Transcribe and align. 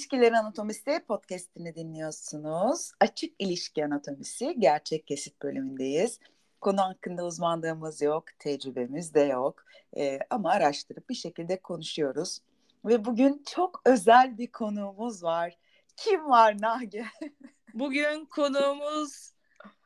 İlişkiler 0.00 0.32
Anatomisi 0.32 1.04
podcastini 1.08 1.74
dinliyorsunuz. 1.74 2.92
Açık 3.00 3.34
İlişki 3.38 3.84
Anatomisi 3.84 4.54
gerçek 4.58 5.06
kesit 5.06 5.42
bölümündeyiz. 5.42 6.20
Konu 6.60 6.80
hakkında 6.80 7.24
uzmanlığımız 7.24 8.02
yok, 8.02 8.24
tecrübemiz 8.38 9.14
de 9.14 9.20
yok. 9.20 9.64
Ee, 9.96 10.18
ama 10.30 10.50
araştırıp 10.50 11.08
bir 11.08 11.14
şekilde 11.14 11.62
konuşuyoruz. 11.62 12.38
Ve 12.84 13.04
bugün 13.04 13.42
çok 13.54 13.82
özel 13.84 14.38
bir 14.38 14.46
konuğumuz 14.46 15.22
var. 15.22 15.58
Kim 15.96 16.30
var 16.30 16.60
Nage? 16.60 17.04
Bugün 17.74 18.24
konuğumuz 18.24 19.32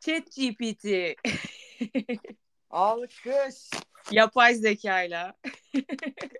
ChatGPT. 0.00 0.86
Alkış. 2.70 3.70
Yapay 4.10 4.54
zekayla. 4.54 5.34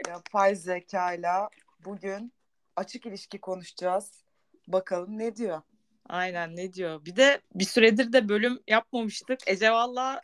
Yapay 0.09 0.55
zekayla 0.55 1.49
bugün 1.85 2.34
açık 2.77 3.07
ilişki 3.07 3.41
konuşacağız. 3.41 4.25
Bakalım 4.69 5.19
ne 5.19 5.37
diyor? 5.37 5.63
Aynen 6.09 6.57
ne 6.57 6.73
diyor. 6.73 7.05
Bir 7.05 7.17
de 7.17 7.41
bir 7.55 7.65
süredir 7.65 8.13
de 8.13 8.29
bölüm 8.29 8.61
yapmamıştık. 8.69 9.41
Ece 9.47 9.71
valla 9.71 10.21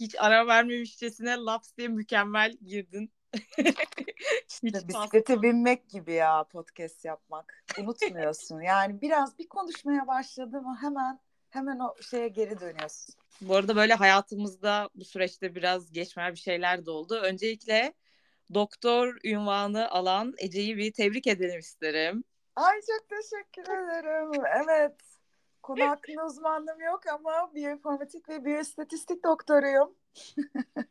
hiç 0.00 0.14
ara 0.18 0.46
vermemişçesine 0.46 1.36
laps 1.36 1.76
diye 1.76 1.88
mükemmel 1.88 2.52
girdin. 2.66 3.12
hiç 4.48 4.62
Bisiklete 4.62 5.42
binmek 5.42 5.90
gibi 5.90 6.12
ya 6.12 6.44
podcast 6.44 7.04
yapmak. 7.04 7.64
Unutmuyorsun. 7.78 8.60
yani 8.60 9.00
biraz 9.00 9.38
bir 9.38 9.48
konuşmaya 9.48 10.06
başladı 10.06 10.62
mı 10.62 10.78
hemen 10.80 11.20
hemen 11.50 11.78
o 11.78 12.02
şeye 12.02 12.28
geri 12.28 12.60
dönüyorsun. 12.60 13.14
Bu 13.40 13.56
arada 13.56 13.76
böyle 13.76 13.94
hayatımızda 13.94 14.88
bu 14.94 15.04
süreçte 15.04 15.54
biraz 15.54 15.92
geçmel 15.92 16.32
bir 16.32 16.38
şeyler 16.38 16.86
de 16.86 16.90
oldu. 16.90 17.14
Öncelikle 17.14 17.92
doktor 18.54 19.16
ünvanı 19.24 19.90
alan 19.90 20.34
Ece'yi 20.38 20.76
bir 20.76 20.92
tebrik 20.92 21.26
edelim 21.26 21.58
isterim. 21.58 22.24
Ay 22.56 22.80
çok 22.80 23.08
teşekkür 23.08 23.62
ederim. 23.62 24.44
Evet. 24.64 24.94
Konu 25.62 25.84
hakkında 25.84 26.26
uzmanlığım 26.26 26.80
yok 26.80 27.00
ama 27.06 27.54
biyoinformatik 27.54 28.28
ve 28.28 28.44
biyostatistik 28.44 29.24
doktoruyum. 29.24 29.94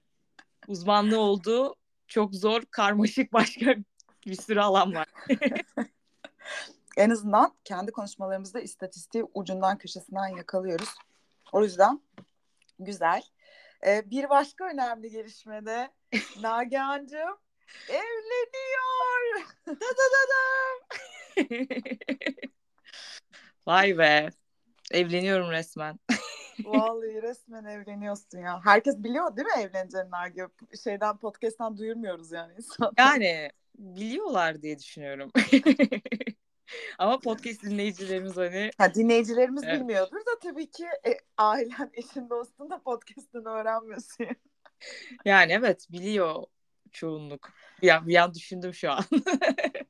Uzmanlığı 0.68 1.20
olduğu 1.20 1.76
çok 2.08 2.36
zor, 2.36 2.62
karmaşık 2.72 3.34
başka 3.34 3.76
bir 4.26 4.36
sürü 4.36 4.60
alan 4.60 4.96
var. 4.96 5.08
en 6.98 7.10
azından 7.10 7.54
kendi 7.64 7.92
konuşmalarımızda 7.92 8.60
istatistiği 8.60 9.24
ucundan 9.34 9.78
köşesinden 9.78 10.28
yakalıyoruz. 10.28 10.90
O 11.52 11.64
yüzden 11.64 12.02
güzel. 12.80 13.24
Ee, 13.86 14.10
bir 14.10 14.30
başka 14.30 14.66
önemli 14.66 15.12
gelişmede 15.12 15.92
Nagihan'cığım 16.42 17.38
evleniyor. 17.90 19.48
da 19.68 19.74
da 19.74 20.06
da 20.14 20.22
da. 20.30 20.48
Vay 23.68 23.98
be. 23.98 24.30
Evleniyorum 24.92 25.52
resmen. 25.52 26.00
Vallahi 26.66 27.22
resmen 27.22 27.66
evleniyorsun 27.66 28.40
ya. 28.40 28.60
Herkes 28.64 29.04
biliyor 29.04 29.38
değil 29.38 29.48
mi 29.48 29.62
evleneceğini 29.62 30.12
Nagi? 30.12 30.44
Şeyden 30.84 31.18
podcast'tan 31.18 31.78
duyurmuyoruz 31.78 32.32
yani 32.32 32.54
insanlar. 32.58 32.94
Yani 32.98 33.52
biliyorlar 33.78 34.62
diye 34.62 34.80
düşünüyorum. 34.80 35.32
Ama 36.98 37.20
podcast 37.20 37.64
dinleyicilerimiz 37.64 38.38
hani... 38.38 38.72
Ha, 38.78 38.94
dinleyicilerimiz 38.94 39.64
evet. 39.64 39.80
bilmiyordur 39.80 40.18
da 40.18 40.40
tabii 40.44 40.72
ki 40.72 40.86
e, 41.06 41.18
ailen, 41.38 41.90
eşin, 41.94 42.30
dostun 42.30 42.70
da 42.70 42.82
podcast'ını 42.82 43.50
öğrenmiyorsun. 43.50 44.28
yani 45.26 45.52
evet 45.52 45.88
biliyor 45.92 46.44
çoğunluk. 46.98 47.50
Bir 47.82 47.90
an, 47.90 48.08
bir 48.08 48.16
an 48.16 48.34
düşündüm 48.34 48.74
şu 48.74 48.92
an. 48.92 49.04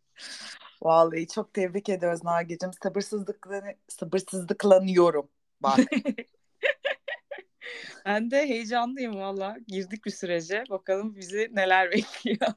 Vallahi 0.82 1.28
çok 1.28 1.54
tebrik 1.54 1.90
ediyoruz 1.90 2.24
Nagi'cim. 2.24 2.72
Sabırsızlıkla, 2.84 3.64
sabırsızlıklanıyorum. 3.88 5.30
Bak. 5.62 5.80
ben 8.06 8.32
de 8.32 8.48
heyecanlıyım 8.48 9.16
valla. 9.16 9.58
Girdik 9.68 10.06
bir 10.06 10.12
sürece. 10.12 10.64
Bakalım 10.70 11.16
bizi 11.16 11.50
neler 11.54 11.92
bekliyor. 11.92 12.54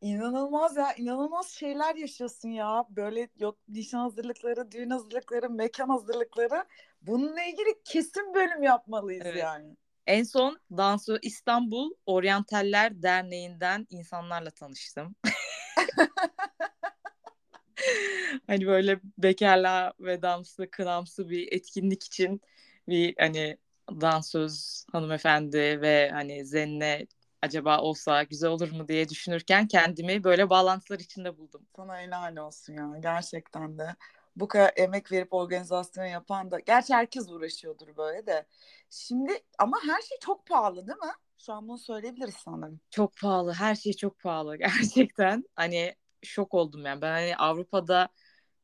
İnanılmaz 0.00 0.76
ya. 0.76 0.94
inanılmaz 0.94 1.48
şeyler 1.48 1.94
yaşıyorsun 1.94 2.48
ya. 2.48 2.84
Böyle 2.90 3.28
yok 3.38 3.58
nişan 3.68 3.98
hazırlıkları, 3.98 4.72
düğün 4.72 4.90
hazırlıkları, 4.90 5.50
mekan 5.50 5.88
hazırlıkları. 5.88 6.64
Bununla 7.02 7.42
ilgili 7.42 7.82
kesin 7.84 8.34
bölüm 8.34 8.62
yapmalıyız 8.62 9.26
evet. 9.26 9.42
yani. 9.42 9.76
En 10.06 10.24
son 10.24 10.58
Dansı 10.70 11.18
İstanbul 11.22 11.90
Oryantaller 12.06 13.02
Derneği'nden 13.02 13.86
insanlarla 13.90 14.50
tanıştım. 14.50 15.16
hani 18.46 18.66
böyle 18.66 19.00
bekarlığa 19.18 19.92
ve 20.00 20.22
damsı 20.22 20.70
kınamsı 20.70 21.30
bir 21.30 21.52
etkinlik 21.52 22.04
için 22.04 22.40
bir 22.88 23.14
hani 23.18 23.58
dansöz 23.90 24.86
hanımefendi 24.92 25.58
ve 25.58 26.10
hani 26.10 26.46
Zenne 26.46 27.06
acaba 27.42 27.80
olsa 27.80 28.22
güzel 28.22 28.50
olur 28.50 28.72
mu 28.72 28.88
diye 28.88 29.08
düşünürken 29.08 29.68
kendimi 29.68 30.24
böyle 30.24 30.50
bağlantılar 30.50 30.98
içinde 30.98 31.38
buldum. 31.38 31.66
Sana 31.76 32.00
helal 32.00 32.36
olsun 32.36 32.72
ya 32.72 32.98
gerçekten 33.02 33.78
de. 33.78 33.96
Bu 34.36 34.48
kadar 34.48 34.72
emek 34.76 35.12
verip 35.12 35.32
organizasyon 35.34 36.04
yapan 36.04 36.50
da 36.50 36.60
gerçi 36.60 36.94
herkes 36.94 37.30
uğraşıyordur 37.30 37.96
böyle 37.96 38.26
de. 38.26 38.46
Şimdi 38.90 39.32
ama 39.58 39.78
her 39.86 40.02
şey 40.02 40.18
çok 40.20 40.46
pahalı 40.46 40.86
değil 40.86 40.98
mi? 40.98 41.12
Şu 41.38 41.52
an 41.52 41.68
bunu 41.68 41.78
söyleyebiliriz 41.78 42.34
sanırım. 42.34 42.80
Çok 42.90 43.16
pahalı. 43.16 43.52
Her 43.52 43.74
şey 43.74 43.92
çok 43.92 44.18
pahalı 44.18 44.56
gerçekten. 44.58 45.44
Hani 45.56 45.94
şok 46.22 46.54
oldum 46.54 46.84
yani. 46.86 47.02
Ben 47.02 47.12
hani 47.12 47.36
Avrupa'da 47.36 48.08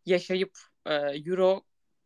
yaşayıp 0.07 0.59
e, 0.87 0.95
euro 0.95 1.63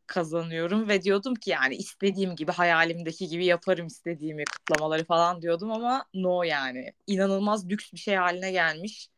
kazanıyorum 0.07 0.89
ve 0.89 1.03
diyordum 1.03 1.35
ki 1.35 1.51
yani 1.51 1.75
istediğim 1.77 2.37
gibi 2.37 2.53
hayalimdeki 2.53 3.29
gibi 3.29 3.45
yaparım 3.47 3.87
istediğimi 3.87 4.45
kutlamaları 4.45 5.05
falan 5.05 5.43
diyordum 5.43 5.73
ama 5.73 6.05
no 6.15 6.43
yani 6.43 6.93
inanılmaz 7.07 7.69
lüks 7.69 7.93
bir 7.93 7.99
şey 7.99 8.15
haline 8.15 8.53
gelmiş. 8.53 9.09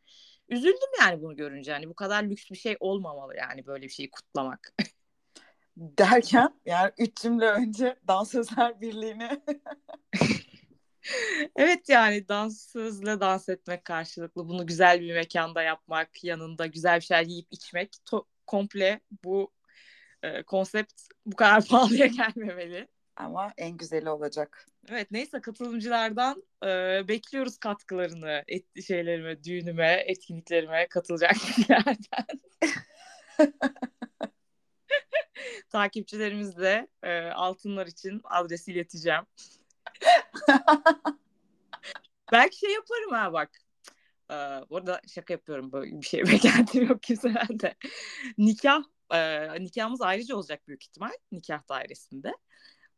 Üzüldüm 0.49 0.89
yani 0.99 1.21
bunu 1.21 1.35
görünce 1.35 1.71
hani 1.71 1.89
bu 1.89 1.93
kadar 1.93 2.23
lüks 2.23 2.51
bir 2.51 2.57
şey 2.57 2.77
olmamalı 2.79 3.35
yani 3.37 3.65
böyle 3.65 3.83
bir 3.83 3.89
şeyi 3.89 4.11
kutlamak. 4.11 4.73
Derken 5.77 6.59
yani 6.65 6.91
üç 6.97 7.17
cümle 7.17 7.45
önce 7.45 7.95
Dansözler 8.07 8.81
Birliği'ni 8.81 9.41
evet 11.55 11.89
yani 11.89 12.27
dansözle 12.27 13.19
dans 13.19 13.49
etmek 13.49 13.85
karşılıklı 13.85 14.49
bunu 14.49 14.67
güzel 14.67 15.01
bir 15.01 15.13
mekanda 15.13 15.61
yapmak 15.61 16.23
yanında 16.23 16.65
güzel 16.65 16.99
bir 16.99 17.05
şeyler 17.05 17.23
yiyip 17.23 17.47
içmek 17.51 17.93
to- 17.93 18.25
komple 18.47 19.01
bu 19.23 19.51
e, 20.23 20.43
konsept 20.43 20.93
bu 21.25 21.35
kadar 21.35 21.65
pahalıya 21.67 22.05
gelmemeli. 22.05 22.87
Ama 23.19 23.53
en 23.57 23.77
güzeli 23.77 24.09
olacak. 24.09 24.65
Evet 24.89 25.11
neyse 25.11 25.41
katılımcılardan 25.41 26.43
e, 26.63 26.67
bekliyoruz 27.07 27.57
katkılarını 27.57 28.43
et, 28.47 28.83
şeylerime, 28.87 29.43
düğünüme, 29.43 30.03
etkinliklerime 30.07 30.87
katılacak 30.87 31.35
kişilerden. 31.35 32.25
Takipçilerimiz 35.69 36.57
de 36.57 36.87
e, 37.03 37.21
altınlar 37.21 37.87
için 37.87 38.21
adresi 38.23 38.71
ileteceğim. 38.71 39.23
Belki 42.31 42.57
şey 42.57 42.73
yaparım 42.73 43.11
ha 43.11 43.33
bak. 43.33 43.49
Ee, 44.31 44.35
bu 44.69 44.77
arada 44.77 45.01
şaka 45.07 45.33
yapıyorum 45.33 45.71
böyle 45.71 46.01
bir 46.01 46.05
şey 46.05 46.23
beklentim 46.27 46.87
yok 46.87 47.03
kimseden 47.03 47.59
de. 47.59 47.75
Nikah 48.37 48.83
e, 49.13 49.47
nikahımız 49.63 50.01
ayrıca 50.01 50.35
olacak 50.35 50.67
büyük 50.67 50.83
ihtimal 50.83 51.11
nikah 51.31 51.69
dairesinde. 51.69 52.33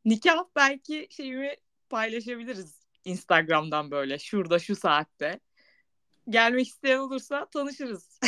Nikah 0.06 0.46
belki 0.56 1.08
şeyimi 1.12 1.56
paylaşabiliriz 1.90 2.82
Instagram'dan 3.06 3.92
böyle 3.92 4.20
şurada 4.20 4.60
şu 4.60 4.76
saatte. 4.76 5.40
Gelmek 6.30 6.68
isteyen 6.68 6.98
olursa 6.98 7.46
tanışırız. 7.46 8.20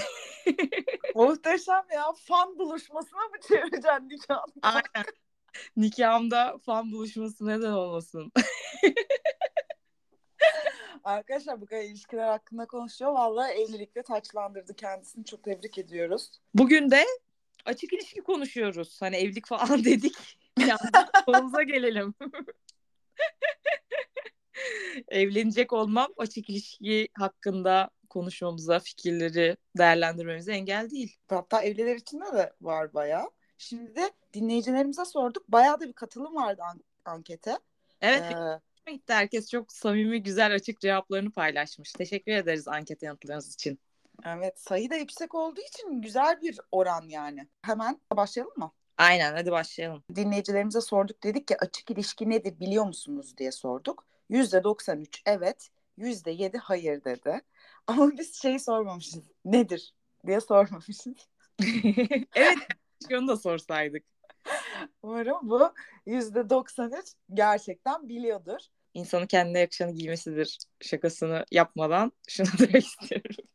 Muhteşem 1.16 1.86
ya. 1.94 2.06
Fan 2.28 2.60
buluşmasına 2.60 3.20
mı 3.20 3.40
çevireceksin 3.48 4.10
nikahını? 4.10 4.54
Aynen. 4.62 5.06
Nikahımda 5.78 6.58
fan 6.66 6.92
buluşması 6.92 7.48
neden 7.48 7.72
olmasın? 7.72 8.32
Arkadaşlar 11.04 11.62
bu 11.62 11.66
kadar 11.66 11.82
ilişkiler 11.82 12.28
hakkında 12.28 12.66
konuşuyor. 12.66 13.12
Vallahi 13.12 13.52
evlilikle 13.52 14.04
taçlandırdı 14.04 14.76
kendisini. 14.76 15.26
Çok 15.26 15.44
tebrik 15.44 15.78
ediyoruz. 15.78 16.32
Bugün 16.54 16.92
de 16.92 17.06
açık 17.66 17.94
ilişki 17.94 18.22
konuşuyoruz. 18.22 19.02
Hani 19.02 19.16
evlilik 19.16 19.48
falan 19.48 19.84
dedik. 19.86 20.38
Konumuza 21.26 21.64
gelelim. 21.64 22.14
Evlenecek 25.08 25.74
olmam 25.74 26.14
açık 26.18 26.50
ilişki 26.50 27.08
hakkında 27.14 27.90
konuşmamıza, 28.10 28.80
fikirleri 28.80 29.58
değerlendirmemize 29.78 30.54
engel 30.54 30.90
değil. 30.90 31.18
Hatta 31.30 31.62
evliler 31.62 31.96
içinde 31.96 32.26
de 32.26 32.54
var 32.62 32.94
bayağı. 32.94 33.32
Şimdi 33.58 33.96
de 33.96 34.12
dinleyicilerimize 34.34 35.06
sorduk. 35.06 35.48
Bayağı 35.48 35.80
da 35.80 35.88
bir 35.88 35.94
katılım 35.94 36.36
vardı 36.36 36.62
an- 36.64 36.84
ankete. 37.06 37.60
Evet. 38.02 38.22
Ee, 38.88 38.92
gitti. 38.92 39.14
Herkes 39.14 39.50
çok 39.50 39.74
samimi, 39.74 40.24
güzel, 40.24 40.56
açık 40.56 40.80
cevaplarını 40.80 41.32
paylaşmış. 41.32 41.94
Teşekkür 41.94 42.32
ederiz 42.32 42.68
anket 42.68 43.04
yanıtlarınız 43.04 43.54
için. 43.54 43.80
Evet 44.26 44.60
sayı 44.60 44.90
da 44.90 44.96
yüksek 44.96 45.36
olduğu 45.36 45.62
için 45.62 46.02
güzel 46.02 46.42
bir 46.42 46.60
oran 46.72 47.04
yani. 47.08 47.48
Hemen 47.62 48.02
başlayalım 48.16 48.54
mı? 48.58 48.72
Aynen 49.04 49.34
hadi 49.34 49.52
başlayalım. 49.52 50.04
Dinleyicilerimize 50.16 50.82
sorduk 50.82 51.24
dedik 51.24 51.48
ki 51.48 51.58
açık 51.60 51.92
ilişki 51.92 52.30
nedir 52.30 52.60
biliyor 52.60 52.86
musunuz 52.86 53.38
diye 53.38 53.52
sorduk. 53.52 54.06
%93 54.30 55.22
evet, 55.26 55.70
%7 55.98 56.58
hayır 56.58 57.04
dedi. 57.04 57.42
Ama 57.88 58.12
biz 58.18 58.42
şeyi 58.42 58.60
sormamışız. 58.60 59.24
Nedir 59.46 59.94
diye 60.28 60.42
sormamışız. 60.42 61.28
evet 62.36 62.58
onu 63.12 63.28
da 63.28 63.38
sorsaydık. 63.38 64.04
Umarım 65.02 65.50
bu 65.50 65.74
%93 66.08 67.14
gerçekten 67.34 68.10
biliyordur. 68.10 68.60
İnsanın 68.94 69.28
kendine 69.28 69.60
yakışanı 69.60 69.92
giymesidir 69.92 70.58
şakasını 70.82 71.46
yapmadan 71.52 72.12
şunu 72.28 72.48
demek 72.60 72.86
istiyorum. 73.02 73.46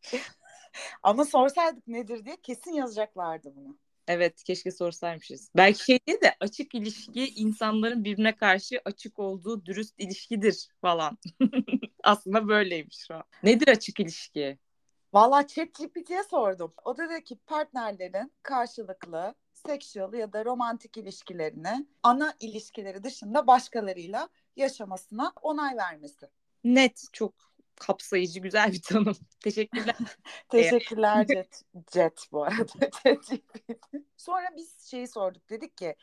Ama 1.03 1.25
sorsaydık 1.25 1.87
nedir 1.87 2.25
diye 2.25 2.37
kesin 2.43 2.73
yazacaklardı 2.73 3.57
bunu. 3.57 3.79
Evet 4.09 4.43
keşke 4.43 4.71
sorsaymışız. 4.71 5.51
Belki 5.57 5.85
şey 5.85 5.99
değil 6.07 6.21
de 6.21 6.35
açık 6.41 6.75
ilişki 6.75 7.29
insanların 7.29 8.05
birbirine 8.05 8.37
karşı 8.37 8.81
açık 8.85 9.19
olduğu 9.19 9.67
dürüst 9.67 9.95
ilişkidir 9.99 10.69
falan. 10.81 11.19
Aslında 12.05 12.49
böyleymiş 12.49 13.05
şu 13.07 13.15
an. 13.15 13.25
Nedir 13.43 13.69
açık 13.69 14.01
ilişki? 14.01 14.59
Valla 15.13 15.47
ChatGPT'ye 15.47 16.23
sordum. 16.31 16.75
O 16.85 16.97
da 16.97 17.11
dedi 17.11 17.25
ki 17.25 17.37
partnerlerin 17.47 18.33
karşılıklı 18.43 19.35
sexual 19.53 20.15
ya 20.15 20.33
da 20.33 20.45
romantik 20.45 20.97
ilişkilerini 20.97 21.87
ana 22.03 22.35
ilişkileri 22.41 23.05
dışında 23.05 23.47
başkalarıyla 23.47 24.29
yaşamasına 24.57 25.33
onay 25.43 25.77
vermesi. 25.77 26.27
Net 26.65 27.05
çok 27.13 27.35
kapsayıcı 27.79 28.41
güzel 28.41 28.73
bir 28.73 28.83
tanım. 28.83 29.17
Teşekkürler. 29.41 29.97
Teşekkürler 30.49 31.27
Jet, 31.27 31.63
Jet 31.95 32.29
bu 32.33 32.45
arada. 32.45 32.91
Sonra 34.17 34.47
biz 34.57 34.87
şeyi 34.91 35.09
sorduk 35.09 35.51
dedik 35.51 35.77
ki 35.77 35.95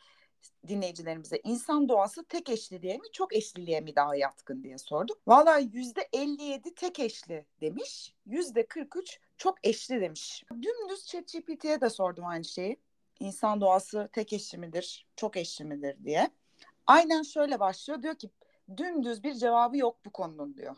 dinleyicilerimize 0.68 1.40
insan 1.44 1.88
doğası 1.88 2.24
tek 2.24 2.48
eşliliğe 2.48 2.96
mi 2.96 3.12
çok 3.12 3.36
eşliliğe 3.36 3.80
mi 3.80 3.96
daha 3.96 4.16
yatkın 4.16 4.62
diye 4.62 4.78
sorduk. 4.78 5.18
Valla 5.26 5.58
yüzde 5.58 6.08
57 6.12 6.74
tek 6.74 7.00
eşli 7.00 7.46
demiş. 7.60 8.14
Yüzde 8.26 8.66
43 8.66 9.20
çok 9.36 9.66
eşli 9.66 10.00
demiş. 10.00 10.44
Dümdüz 10.50 11.06
ChatGPT'ye 11.06 11.80
de 11.80 11.90
sordum 11.90 12.26
aynı 12.26 12.44
şeyi. 12.44 12.76
İnsan 13.20 13.60
doğası 13.60 14.08
tek 14.12 14.32
eşli 14.32 14.58
midir, 14.58 15.06
çok 15.16 15.36
eşli 15.36 15.64
midir 15.64 16.04
diye. 16.04 16.30
Aynen 16.86 17.22
şöyle 17.22 17.60
başlıyor. 17.60 18.02
Diyor 18.02 18.14
ki 18.14 18.30
dümdüz 18.76 19.22
bir 19.22 19.34
cevabı 19.34 19.76
yok 19.76 20.04
bu 20.04 20.10
konunun 20.10 20.56
diyor. 20.56 20.76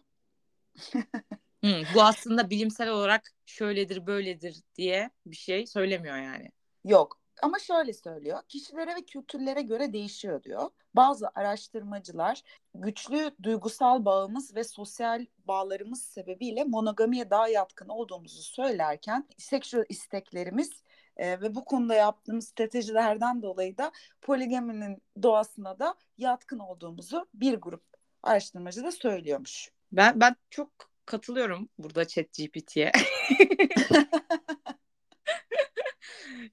Hmm, 1.63 1.83
bu 1.95 2.03
aslında 2.03 2.51
bilimsel 2.51 2.89
olarak 2.89 3.33
şöyledir 3.47 4.07
böyledir 4.07 4.63
diye 4.77 5.11
bir 5.27 5.37
şey 5.37 5.67
söylemiyor 5.67 6.17
yani. 6.17 6.51
Yok 6.85 7.21
ama 7.43 7.59
şöyle 7.59 7.93
söylüyor. 7.93 8.39
Kişilere 8.49 8.97
ve 8.97 9.03
kültürlere 9.03 9.63
göre 9.63 9.93
değişiyor 9.93 10.43
diyor. 10.43 10.71
Bazı 10.95 11.31
araştırmacılar 11.35 12.43
güçlü 12.75 13.31
duygusal 13.43 14.05
bağımız 14.05 14.55
ve 14.55 14.65
sosyal 14.65 15.27
bağlarımız 15.45 16.03
sebebiyle 16.03 16.65
monogamiye 16.65 17.31
daha 17.31 17.49
yatkın 17.49 17.89
olduğumuzu 17.89 18.43
söylerken 18.43 19.29
seksüel 19.39 19.85
isteklerimiz 19.89 20.83
e, 21.17 21.41
ve 21.41 21.55
bu 21.55 21.65
konuda 21.65 21.95
yaptığımız 21.95 22.49
stratejilerden 22.49 23.43
dolayı 23.43 23.79
da 23.79 23.93
poligaminin 24.23 25.03
doğasına 25.23 25.79
da 25.79 25.95
yatkın 26.19 26.59
olduğumuzu 26.59 27.29
bir 27.35 27.55
grup 27.55 27.83
araştırmacı 28.23 28.85
da 28.85 28.93
söylüyormuş. 28.93 29.71
Ben 29.93 30.21
ben 30.21 30.37
çok 30.51 30.71
katılıyorum 31.07 31.69
burada 31.79 32.07
Chat 32.09 32.33
GPT'ye. 32.33 32.93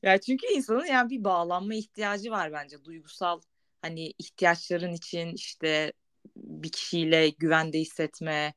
ya 0.03 0.21
çünkü 0.21 0.47
insanın 0.47 0.85
yani 0.85 1.09
bir 1.09 1.23
bağlanma 1.23 1.73
ihtiyacı 1.75 2.31
var 2.31 2.51
bence 2.53 2.83
duygusal 2.85 3.41
hani 3.81 4.13
ihtiyaçların 4.19 4.93
için 4.93 5.33
işte 5.35 5.93
bir 6.35 6.71
kişiyle 6.71 7.29
güvende 7.29 7.79
hissetme 7.79 8.53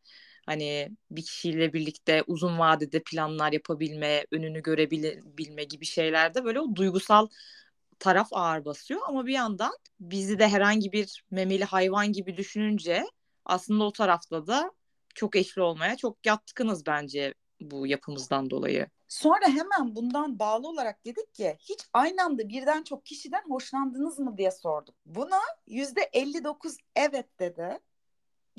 hani 0.47 0.89
bir 1.11 1.23
kişiyle 1.23 1.73
birlikte 1.73 2.23
uzun 2.27 2.59
vadede 2.59 3.03
planlar 3.03 3.53
yapabilme, 3.53 4.27
önünü 4.33 4.63
görebilme 4.63 5.65
gibi 5.65 5.85
şeylerde 5.87 6.45
böyle 6.45 6.61
o 6.61 6.77
duygusal 6.77 7.29
taraf 7.99 8.29
ağır 8.33 8.65
basıyor 8.65 9.01
ama 9.09 9.27
bir 9.27 9.33
yandan 9.33 9.73
bizi 10.01 10.39
de 10.39 10.49
herhangi 10.49 10.93
bir 10.93 11.25
memeli 11.31 11.65
hayvan 11.65 12.13
gibi 12.13 12.37
düşününce 12.37 13.05
aslında 13.49 13.85
o 13.85 13.93
tarafta 13.93 14.47
da 14.47 14.73
çok 15.15 15.37
eşli 15.37 15.63
olmaya 15.63 15.97
çok 15.97 16.27
yatkınız 16.27 16.87
bence 16.87 17.35
bu 17.61 17.87
yapımızdan 17.87 18.51
dolayı. 18.51 18.87
Sonra 19.09 19.47
hemen 19.47 19.97
bundan 19.97 20.39
bağlı 20.39 20.69
olarak 20.69 21.05
dedik 21.05 21.35
ki 21.35 21.57
hiç 21.61 21.81
aynı 21.93 22.23
anda 22.23 22.49
birden 22.49 22.83
çok 22.83 23.07
kişiden 23.07 23.43
hoşlandınız 23.49 24.19
mı 24.19 24.39
diye 24.39 24.51
sorduk. 24.51 24.95
Buna 25.07 25.41
yüzde 25.67 26.11
59 26.13 26.77
evet 26.97 27.39
dedi. 27.39 27.79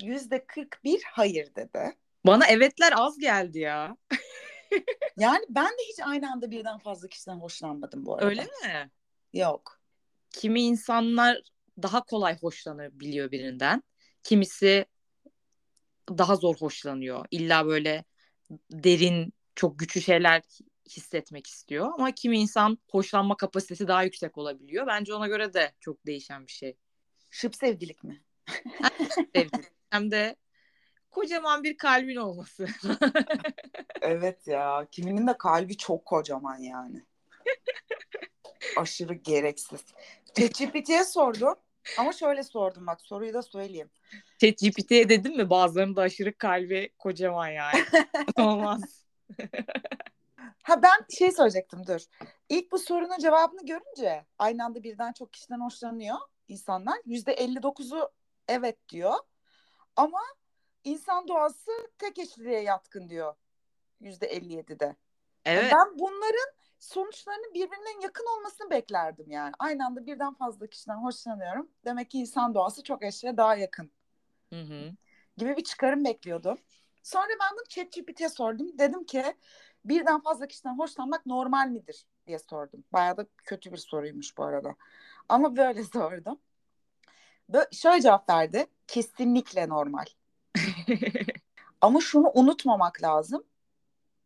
Yüzde 0.02 0.46
41 0.46 1.02
hayır 1.04 1.54
dedi. 1.54 1.96
Bana 2.26 2.46
evetler 2.46 2.92
az 2.96 3.18
geldi 3.18 3.58
ya. 3.58 3.96
yani 5.16 5.44
ben 5.48 5.68
de 5.68 5.82
hiç 5.88 6.00
aynı 6.00 6.32
anda 6.32 6.50
birden 6.50 6.78
fazla 6.78 7.08
kişiden 7.08 7.36
hoşlanmadım 7.36 8.06
bu 8.06 8.14
arada. 8.14 8.26
Öyle 8.26 8.42
mi? 8.42 8.90
Yok. 9.32 9.80
Kimi 10.30 10.62
insanlar 10.62 11.38
daha 11.82 12.04
kolay 12.04 12.40
hoşlanabiliyor 12.40 13.30
birinden. 13.30 13.82
Kimisi 14.22 14.86
daha 16.18 16.36
zor 16.36 16.56
hoşlanıyor. 16.56 17.26
İlla 17.30 17.66
böyle 17.66 18.04
derin, 18.70 19.32
çok 19.54 19.78
güçlü 19.78 20.00
şeyler 20.00 20.42
hissetmek 20.88 21.46
istiyor. 21.46 21.90
Ama 21.94 22.10
kimi 22.10 22.38
insan 22.38 22.78
hoşlanma 22.90 23.36
kapasitesi 23.36 23.88
daha 23.88 24.02
yüksek 24.02 24.38
olabiliyor. 24.38 24.86
Bence 24.86 25.14
ona 25.14 25.26
göre 25.26 25.54
de 25.54 25.72
çok 25.80 26.06
değişen 26.06 26.46
bir 26.46 26.52
şey. 26.52 26.76
Şıp 27.30 27.56
sevdilik 27.56 28.04
mi? 28.04 28.24
sevdilik. 29.34 29.66
Hem 29.90 30.10
de 30.10 30.36
kocaman 31.10 31.64
bir 31.64 31.76
kalbin 31.76 32.16
olması. 32.16 32.66
evet 34.00 34.46
ya. 34.46 34.86
Kiminin 34.90 35.26
de 35.26 35.38
kalbi 35.38 35.76
çok 35.76 36.04
kocaman 36.04 36.58
yani. 36.58 37.04
Aşırı 38.76 39.14
gereksiz. 39.14 39.84
ChatGPT'ye 40.34 41.04
sordum. 41.04 41.54
Ama 41.98 42.12
şöyle 42.12 42.42
sordum 42.42 42.86
bak 42.86 43.02
soruyu 43.02 43.34
da 43.34 43.42
söyleyeyim. 43.42 43.90
ChatGPT'ye 44.38 45.08
dedim 45.08 45.36
mi 45.36 45.50
bazılarının 45.50 45.96
da 45.96 46.02
aşırı 46.02 46.38
kalbi 46.38 46.92
kocaman 46.98 47.48
yani. 47.48 47.84
Olmaz. 48.38 49.04
ha 50.62 50.82
ben 50.82 51.16
şey 51.18 51.32
söyleyecektim 51.32 51.86
dur. 51.86 52.00
İlk 52.48 52.72
bu 52.72 52.78
sorunun 52.78 53.18
cevabını 53.18 53.66
görünce 53.66 54.26
aynı 54.38 54.64
anda 54.64 54.82
birden 54.82 55.12
çok 55.12 55.32
kişiden 55.32 55.60
hoşlanıyor 55.60 56.16
insanlar. 56.48 56.98
Yüzde 57.06 57.34
59'u 57.34 58.10
evet 58.48 58.88
diyor. 58.88 59.14
Ama 59.96 60.20
insan 60.84 61.28
doğası 61.28 61.70
tek 61.98 62.18
eşliliğe 62.18 62.60
yatkın 62.60 63.08
diyor. 63.08 63.34
Yüzde 64.00 64.36
57'de. 64.36 64.96
Evet. 65.44 65.62
Yani 65.62 65.72
ben 65.72 65.98
bunların 65.98 66.59
sonuçlarının 66.80 67.54
birbirinden 67.54 68.00
yakın 68.02 68.26
olmasını 68.36 68.70
beklerdim 68.70 69.30
yani. 69.30 69.52
Aynı 69.58 69.86
anda 69.86 70.06
birden 70.06 70.34
fazla 70.34 70.66
kişiden 70.66 70.96
hoşlanıyorum. 70.96 71.70
Demek 71.84 72.10
ki 72.10 72.18
insan 72.18 72.54
doğası 72.54 72.82
çok 72.82 73.04
eşliğe 73.04 73.36
daha 73.36 73.54
yakın. 73.54 73.90
Hı 74.52 74.60
hı. 74.60 74.92
Gibi 75.36 75.56
bir 75.56 75.64
çıkarım 75.64 76.04
bekliyordum. 76.04 76.58
Sonra 77.02 77.28
ben 77.40 77.56
bunu 77.56 77.64
ChatGPT'ye 77.68 78.28
sordum. 78.28 78.78
Dedim 78.78 79.04
ki 79.04 79.24
birden 79.84 80.20
fazla 80.20 80.46
kişiden 80.46 80.78
hoşlanmak 80.78 81.26
normal 81.26 81.68
midir 81.68 82.06
diye 82.26 82.38
sordum. 82.38 82.84
Bayağı 82.92 83.16
da 83.16 83.26
kötü 83.44 83.72
bir 83.72 83.76
soruymuş 83.76 84.38
bu 84.38 84.44
arada. 84.44 84.76
Ama 85.28 85.56
böyle 85.56 85.84
sordum. 85.92 86.40
Böyle, 87.48 87.66
şöyle 87.72 88.02
cevap 88.02 88.30
verdi. 88.30 88.66
Kesinlikle 88.86 89.68
normal. 89.68 90.04
Ama 91.80 92.00
şunu 92.00 92.30
unutmamak 92.34 93.02
lazım 93.02 93.44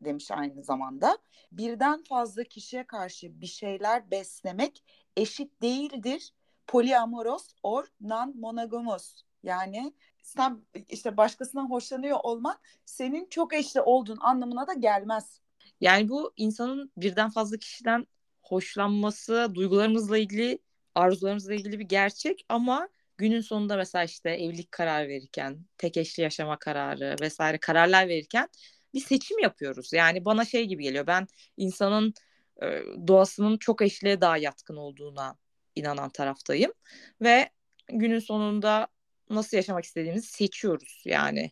demiş 0.04 0.30
aynı 0.30 0.64
zamanda. 0.64 1.18
Birden 1.52 2.02
fazla 2.02 2.44
kişiye 2.44 2.86
karşı 2.86 3.40
bir 3.40 3.46
şeyler 3.46 4.10
beslemek 4.10 4.84
eşit 5.16 5.62
değildir. 5.62 6.32
Polyamoros 6.66 7.48
or 7.62 7.84
non-monogamous. 8.02 9.20
Yani 9.42 9.94
sen 10.22 10.62
işte 10.88 11.16
başkasından 11.16 11.70
hoşlanıyor 11.70 12.18
olman 12.22 12.58
senin 12.84 13.26
çok 13.30 13.54
eşli 13.54 13.80
olduğun 13.80 14.18
anlamına 14.20 14.66
da 14.66 14.72
gelmez. 14.72 15.40
Yani 15.80 16.08
bu 16.08 16.32
insanın 16.36 16.92
birden 16.96 17.30
fazla 17.30 17.56
kişiden 17.56 18.06
hoşlanması 18.42 19.48
duygularımızla 19.54 20.18
ilgili, 20.18 20.58
arzularımızla 20.94 21.54
ilgili 21.54 21.78
bir 21.78 21.84
gerçek 21.84 22.46
ama 22.48 22.88
günün 23.18 23.40
sonunda 23.40 23.76
mesela 23.76 24.04
işte 24.04 24.30
evlilik 24.30 24.72
karar 24.72 25.08
verirken, 25.08 25.64
tek 25.78 25.96
eşli 25.96 26.22
yaşama 26.22 26.58
kararı 26.58 27.16
vesaire 27.20 27.58
kararlar 27.58 28.08
verirken 28.08 28.48
bir 28.94 29.00
seçim 29.00 29.38
yapıyoruz. 29.38 29.92
Yani 29.92 30.24
bana 30.24 30.44
şey 30.44 30.64
gibi 30.66 30.82
geliyor. 30.82 31.06
Ben 31.06 31.26
insanın 31.56 32.14
e, 32.62 32.66
doğasının 33.08 33.58
çok 33.58 33.82
eşliğe 33.82 34.20
daha 34.20 34.36
yatkın 34.36 34.76
olduğuna 34.76 35.36
inanan 35.76 36.10
taraftayım 36.10 36.72
ve 37.20 37.50
günün 37.88 38.18
sonunda 38.18 38.88
nasıl 39.30 39.56
yaşamak 39.56 39.84
istediğimizi 39.84 40.26
seçiyoruz. 40.26 41.02
Yani 41.06 41.50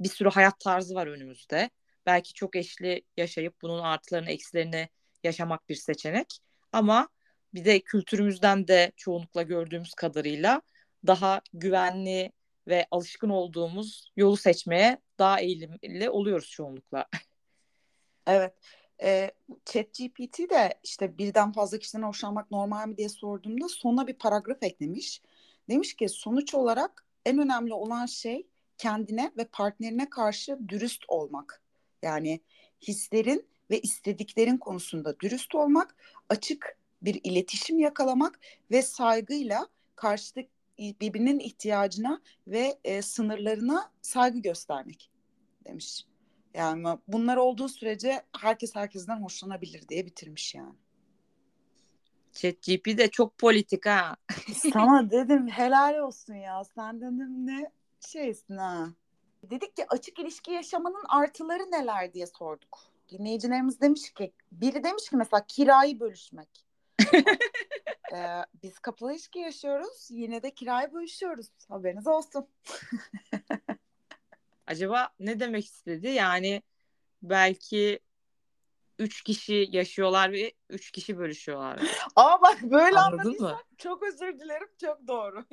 bir 0.00 0.08
sürü 0.08 0.30
hayat 0.30 0.60
tarzı 0.60 0.94
var 0.94 1.06
önümüzde. 1.06 1.70
belki 2.06 2.34
çok 2.34 2.56
eşli 2.56 3.02
yaşayıp 3.16 3.62
bunun 3.62 3.78
artılarını 3.82 4.30
eksilerini 4.30 4.88
yaşamak 5.24 5.68
bir 5.68 5.74
seçenek. 5.74 6.38
Ama 6.72 7.08
bir 7.54 7.64
de 7.64 7.80
kültürümüzden 7.80 8.68
de 8.68 8.92
çoğunlukla 8.96 9.42
gördüğümüz 9.42 9.94
kadarıyla 9.94 10.62
daha 11.06 11.40
güvenli 11.52 12.32
ve 12.70 12.86
alışkın 12.90 13.28
olduğumuz 13.28 14.12
yolu 14.16 14.36
seçmeye 14.36 14.98
daha 15.18 15.40
eğilimli 15.40 16.10
oluyoruz 16.10 16.50
çoğunlukla. 16.50 17.06
Evet. 18.26 18.54
E, 19.02 19.30
ChatGPT 19.64 20.38
de 20.50 20.74
işte 20.84 21.18
birden 21.18 21.52
fazla 21.52 21.78
kişiden 21.78 22.02
hoşlanmak 22.02 22.50
normal 22.50 22.88
mi 22.88 22.96
diye 22.96 23.08
sorduğumda 23.08 23.68
sona 23.68 24.06
bir 24.06 24.14
paragraf 24.14 24.62
eklemiş. 24.62 25.22
Demiş 25.68 25.94
ki 25.94 26.08
sonuç 26.08 26.54
olarak 26.54 27.06
en 27.26 27.38
önemli 27.38 27.74
olan 27.74 28.06
şey 28.06 28.46
kendine 28.78 29.32
ve 29.36 29.44
partnerine 29.44 30.10
karşı 30.10 30.58
dürüst 30.68 31.04
olmak. 31.08 31.62
Yani 32.02 32.40
hislerin 32.88 33.46
ve 33.70 33.80
istediklerin 33.80 34.56
konusunda 34.56 35.20
dürüst 35.20 35.54
olmak, 35.54 35.96
açık 36.28 36.78
bir 37.02 37.20
iletişim 37.24 37.78
yakalamak 37.78 38.40
ve 38.70 38.82
saygıyla 38.82 39.68
karşıdaki 39.96 40.48
birbirinin 40.80 41.38
ihtiyacına 41.38 42.20
ve 42.46 42.78
e, 42.84 43.02
sınırlarına 43.02 43.90
saygı 44.02 44.38
göstermek 44.38 45.10
demiş. 45.64 46.06
Yani 46.54 46.98
bunlar 47.08 47.36
olduğu 47.36 47.68
sürece 47.68 48.22
herkes 48.40 48.76
herkesten 48.76 49.22
hoşlanabilir 49.22 49.88
diye 49.88 50.06
bitirmiş 50.06 50.54
yani. 50.54 50.74
ChatGPT 52.32 52.98
de 52.98 53.10
çok 53.10 53.38
politik 53.38 53.86
ha. 53.86 54.16
Sana 54.72 55.10
dedim 55.10 55.48
helal 55.48 55.98
olsun 55.98 56.34
ya. 56.34 56.64
Sen 56.64 57.00
dedim 57.00 57.46
ne 57.46 57.70
şeysin 58.00 58.56
ha. 58.56 58.88
Dedik 59.50 59.76
ki 59.76 59.86
açık 59.88 60.18
ilişki 60.18 60.52
yaşamanın 60.52 61.04
artıları 61.08 61.62
neler 61.62 62.12
diye 62.14 62.26
sorduk. 62.26 62.78
Dinleyicilerimiz 63.08 63.80
demiş 63.80 64.10
ki 64.10 64.32
biri 64.52 64.84
demiş 64.84 65.10
ki 65.10 65.16
mesela 65.16 65.46
kirayı 65.46 66.00
bölüşmek. 66.00 66.69
ee, 68.14 68.44
biz 68.62 68.78
kapalı 68.78 69.12
ilişki 69.12 69.38
yaşıyoruz. 69.38 70.08
Yine 70.10 70.42
de 70.42 70.54
kirayı 70.54 70.92
bölüşüyoruz. 70.92 71.48
Haberiniz 71.68 72.06
olsun. 72.06 72.48
Acaba 74.66 75.08
ne 75.20 75.40
demek 75.40 75.64
istedi? 75.64 76.08
Yani 76.08 76.62
belki 77.22 78.00
üç 78.98 79.22
kişi 79.22 79.68
yaşıyorlar 79.70 80.32
ve 80.32 80.52
üç 80.68 80.90
kişi 80.90 81.18
bölüşüyorlar. 81.18 81.80
Aa 82.16 82.42
bak 82.42 82.62
böyle 82.62 82.98
Anladın 82.98 83.40
mı? 83.40 83.56
çok 83.78 84.02
özür 84.02 84.40
dilerim 84.40 84.68
çok 84.80 85.08
doğru. 85.08 85.44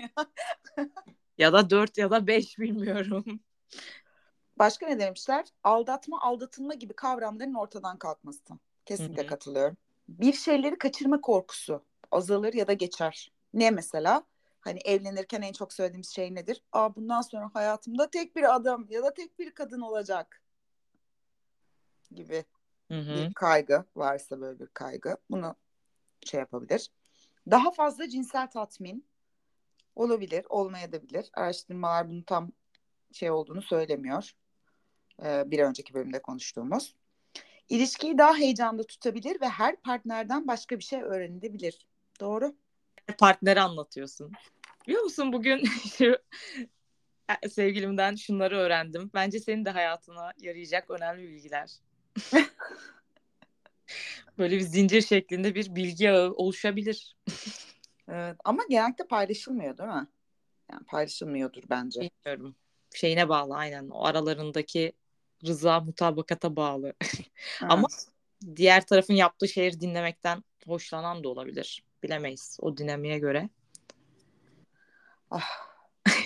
ya 1.38 1.54
da 1.54 1.70
dört 1.70 1.98
ya 1.98 2.12
da 2.12 2.28
beş 2.28 2.60
bilmiyorum. 2.60 3.40
Başka 4.60 4.88
ne 4.88 5.00
demişler? 5.00 5.46
Aldatma, 5.64 6.22
aldatılma 6.22 6.74
gibi 6.74 6.94
kavramların 6.94 7.54
ortadan 7.54 7.98
kalkması. 7.98 8.44
Kesinlikle 8.86 9.22
Hı-hı. 9.22 9.30
katılıyorum. 9.30 9.78
Bir 10.10 10.34
şeyleri 10.34 10.78
kaçırma 10.78 11.22
korkusu 11.22 11.84
azalır 12.12 12.54
ya 12.54 12.68
da 12.68 12.74
geçer. 12.74 13.32
Ne 13.54 13.72
mesela? 13.72 14.24
Hani 14.60 14.80
evlenirken 14.86 15.42
en 15.42 15.54
çok 15.54 15.74
söylediğimiz 15.74 16.10
şey 16.10 16.36
nedir? 16.36 16.62
Aa 16.72 16.96
bundan 16.96 17.22
sonra 17.22 17.50
hayatımda 17.54 18.10
tek 18.10 18.36
bir 18.36 18.56
adam 18.56 18.88
ya 18.90 19.04
da 19.04 19.14
tek 19.14 19.40
bir 19.40 19.52
kadın 19.52 19.82
olacak 19.82 20.42
gibi 22.12 22.46
Hı-hı. 22.88 23.16
bir 23.16 23.34
kaygı 23.34 23.86
varsa 23.96 24.42
böyle 24.42 24.60
bir 24.60 24.68
kaygı 24.68 25.18
bunu 25.30 25.56
şey 26.26 26.40
yapabilir. 26.40 26.92
Daha 27.52 27.72
fazla 27.72 28.10
cinsel 28.10 28.48
tatmin 28.48 29.06
olabilir, 29.96 30.46
olmayabilir. 30.50 31.30
Araştırmalar 31.34 32.10
bunu 32.10 32.24
tam 32.26 32.52
şey 33.12 33.32
olduğunu 33.32 33.62
söylemiyor. 33.62 34.32
Ee, 35.24 35.44
bir 35.52 35.60
önceki 35.60 35.94
bölümde 35.94 36.22
konuştuğumuz. 36.22 36.96
İlişkiyi 37.70 38.18
daha 38.18 38.38
heyecanlı 38.38 38.84
tutabilir 38.84 39.42
ve 39.42 39.50
her 39.50 39.76
partnerden 39.76 40.48
başka 40.48 40.80
bir 40.80 40.84
şey 40.84 41.02
öğrenilebilir. 41.02 41.86
Doğru. 42.20 42.56
Partneri 43.18 43.62
anlatıyorsun. 43.62 44.32
Biliyor 44.88 45.04
musun 45.04 45.34
bugün 45.34 45.64
sevgilimden 47.50 48.16
şunları 48.16 48.58
öğrendim. 48.58 49.12
Bence 49.14 49.40
senin 49.40 49.66
de 49.66 49.70
hayatına 49.70 50.34
yarayacak 50.38 50.90
önemli 50.90 51.30
bilgiler. 51.30 51.72
Böyle 54.38 54.56
bir 54.56 54.62
zincir 54.62 55.02
şeklinde 55.02 55.56
bir 55.56 55.76
bilgi 55.76 56.12
ağı 56.12 56.32
oluşabilir. 56.32 57.16
evet, 58.10 58.36
ama 58.46 58.64
genellikle 58.70 59.08
paylaşılmıyor 59.08 59.78
değil 59.78 59.90
mi? 59.90 60.08
Yani 60.72 60.84
paylaşılmıyordur 60.88 61.64
bence. 61.70 62.02
Bilmiyorum. 62.02 62.56
Şeyine 62.96 63.30
bağlı 63.30 63.56
aynen. 63.56 63.90
O 63.90 64.06
aralarındaki 64.06 64.94
rıza 65.46 65.80
mutabakata 65.80 66.56
bağlı. 66.56 66.94
Evet. 67.62 67.72
Ama 67.72 67.88
diğer 68.56 68.86
tarafın 68.86 69.14
yaptığı 69.14 69.48
şeyleri 69.48 69.82
dinlemekten 69.82 70.44
hoşlanan 70.66 71.24
da 71.24 71.30
olabilir. 71.30 71.84
Bilemeyiz 72.04 72.58
o 72.62 72.78
dinamiğe 72.78 73.20
göre. 73.20 73.50
Ah. 75.32 75.68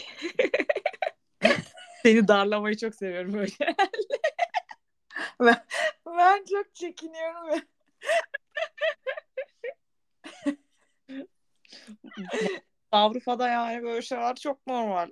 Seni 2.03 2.27
darlamayı 2.27 2.77
çok 2.77 2.95
seviyorum 2.95 3.33
böyle. 3.33 3.51
ben, 5.39 5.65
ben 6.05 6.45
çok 6.49 6.75
çekiniyorum. 6.75 7.61
Avrupa'da 12.91 13.47
yani 13.47 13.83
böyle 13.83 14.01
şeyler 14.01 14.35
çok 14.35 14.67
normal. 14.67 15.11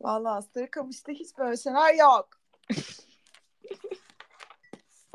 Vallahi 0.00 0.44
Sarıkamış'ta 0.54 1.12
hiç 1.12 1.38
böyle 1.38 1.56
şeyler 1.56 1.94
yok. 1.94 2.28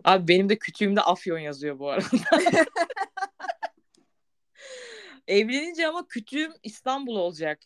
Abi 0.03 0.27
benim 0.27 0.49
de 0.49 0.57
kütüğümde 0.59 1.01
Afyon 1.01 1.39
yazıyor 1.39 1.79
bu 1.79 1.89
arada. 1.89 2.07
Evlenince 5.27 5.87
ama 5.87 6.07
kütüğüm 6.07 6.53
İstanbul 6.63 7.15
olacak. 7.15 7.59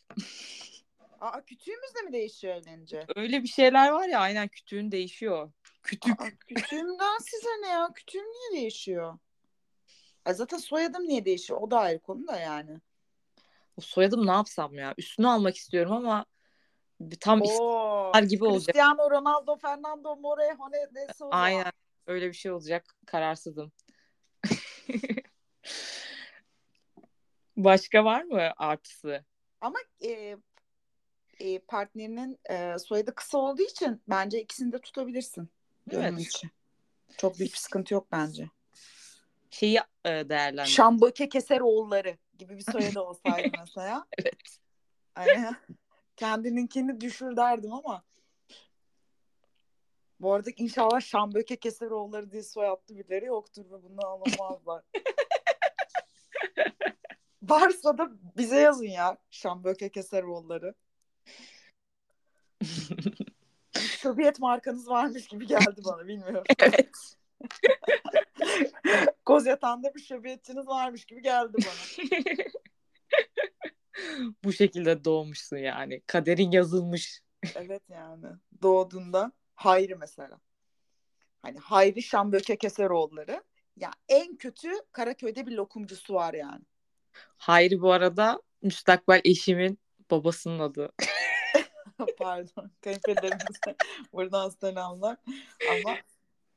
Aa 1.19 1.41
kütüğümüz 1.45 1.95
de 1.95 2.01
mi 2.01 2.13
değişiyor 2.13 2.55
evlenince? 2.55 3.05
Öyle 3.15 3.43
bir 3.43 3.47
şeyler 3.47 3.89
var 3.91 4.07
ya 4.07 4.19
aynen 4.19 4.47
kütüğün 4.47 4.91
değişiyor. 4.91 5.51
Kütük. 5.83 6.21
Aa, 6.21 6.29
kütüğümden 6.47 7.17
size 7.17 7.49
ne 7.61 7.67
ya? 7.67 7.89
Kütüğüm 7.95 8.25
niye 8.25 8.61
değişiyor? 8.61 9.19
Ay 10.25 10.33
zaten 10.33 10.57
soyadım 10.57 11.07
niye 11.07 11.25
değişiyor? 11.25 11.61
O 11.61 11.71
da 11.71 11.79
ayrı 11.79 11.99
konu 11.99 12.27
da 12.27 12.39
yani. 12.39 12.79
O 13.77 13.81
soyadım 13.81 14.27
ne 14.27 14.31
yapsam 14.31 14.73
ya? 14.73 14.93
Üstünü 14.97 15.27
almak 15.27 15.55
istiyorum 15.55 15.91
ama 15.91 16.25
tam 17.19 17.41
Oo, 17.41 18.11
gibi 18.29 18.45
olacak. 18.45 18.75
Cristiano 18.75 19.11
Ronaldo, 19.11 19.55
Fernando 19.55 20.15
Morejo 20.15 20.71
ne, 20.71 21.07
o 21.21 21.29
Aynen. 21.31 21.71
Öyle 22.07 22.27
bir 22.27 22.33
şey 22.33 22.51
olacak. 22.51 22.95
Kararsızım. 23.05 23.71
Başka 27.57 28.05
var 28.05 28.23
mı 28.23 28.51
artısı? 28.57 29.25
Ama 29.61 29.79
e, 30.05 30.37
e, 31.39 31.59
partnerinin 31.59 32.39
e, 32.49 32.79
soyadı 32.79 33.15
kısa 33.15 33.37
olduğu 33.37 33.61
için 33.61 34.01
bence 34.07 34.41
ikisini 34.41 34.71
de 34.71 34.81
tutabilirsin. 34.81 35.49
Evet. 35.91 36.19
Için. 36.19 36.51
Çok 37.17 37.39
büyük 37.39 37.53
bir 37.53 37.57
sıkıntı 37.57 37.93
yok 37.93 38.07
bence. 38.11 38.49
Şeyi 39.49 39.79
e, 40.05 40.09
değerlendir. 40.09 40.71
Şamböke 40.71 41.29
Keseroğulları 41.29 42.17
gibi 42.37 42.57
bir 42.57 42.71
soyadı 42.71 42.99
olsaydı 42.99 43.51
mesela. 43.59 44.07
evet. 44.17 44.59
Aynen. 45.15 45.55
Kendininkini 46.19 47.01
düşür 47.01 47.35
derdim 47.35 47.73
ama. 47.73 48.03
Bu 50.19 50.33
arada 50.33 50.49
inşallah 50.57 51.01
Şamböke 51.01 51.55
Keseroğulları 51.55 52.31
diye 52.31 52.43
soyadlı 52.43 52.97
birileri 52.97 53.25
yoktur 53.25 53.65
ve 53.65 53.83
bundan 53.83 54.03
alınmazlar. 54.03 54.83
Varsa 57.43 57.97
da 57.97 58.09
bize 58.38 58.59
yazın 58.59 58.85
ya 58.85 59.17
Şamböke 59.31 59.89
Keseroğulları. 59.89 60.73
Sovyet 63.73 64.39
markanız 64.39 64.89
varmış 64.89 65.27
gibi 65.27 65.47
geldi 65.47 65.81
bana 65.85 66.07
bilmiyorum. 66.07 66.43
Evet. 66.59 67.15
Kozyatağında 69.25 69.95
bir 69.95 70.01
şöbiyetçiniz 70.01 70.67
varmış 70.67 71.05
gibi 71.05 71.21
geldi 71.21 71.57
bana. 71.57 72.09
Bu 74.43 74.53
şekilde 74.53 75.03
doğmuşsun 75.03 75.57
yani. 75.57 76.01
Kaderin 76.07 76.51
yazılmış. 76.51 77.21
evet 77.55 77.83
yani. 77.89 78.25
Doğduğunda 78.61 79.31
Hayri 79.55 79.95
mesela. 79.95 80.39
Hani 81.41 81.59
Hayri 81.59 82.01
Şamböke 82.01 82.57
Keseroğulları. 82.57 83.43
Ya 83.77 83.91
en 84.09 84.35
kötü 84.35 84.71
Karaköy'de 84.91 85.47
bir 85.47 85.51
lokumcusu 85.51 86.13
var 86.13 86.33
yani. 86.33 86.61
Hayri 87.37 87.81
bu 87.81 87.91
arada 87.91 88.41
müstakbel 88.61 89.21
eşimin 89.23 89.79
babasının 90.11 90.59
adı. 90.59 90.91
Pardon. 92.17 92.71
Kayınpederimize 92.81 93.75
buradan 94.13 94.49
selamlar. 94.49 95.17
Ama 95.71 95.97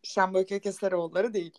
Şamböke 0.02 0.61
Keseroğulları 0.61 1.34
değil. 1.34 1.58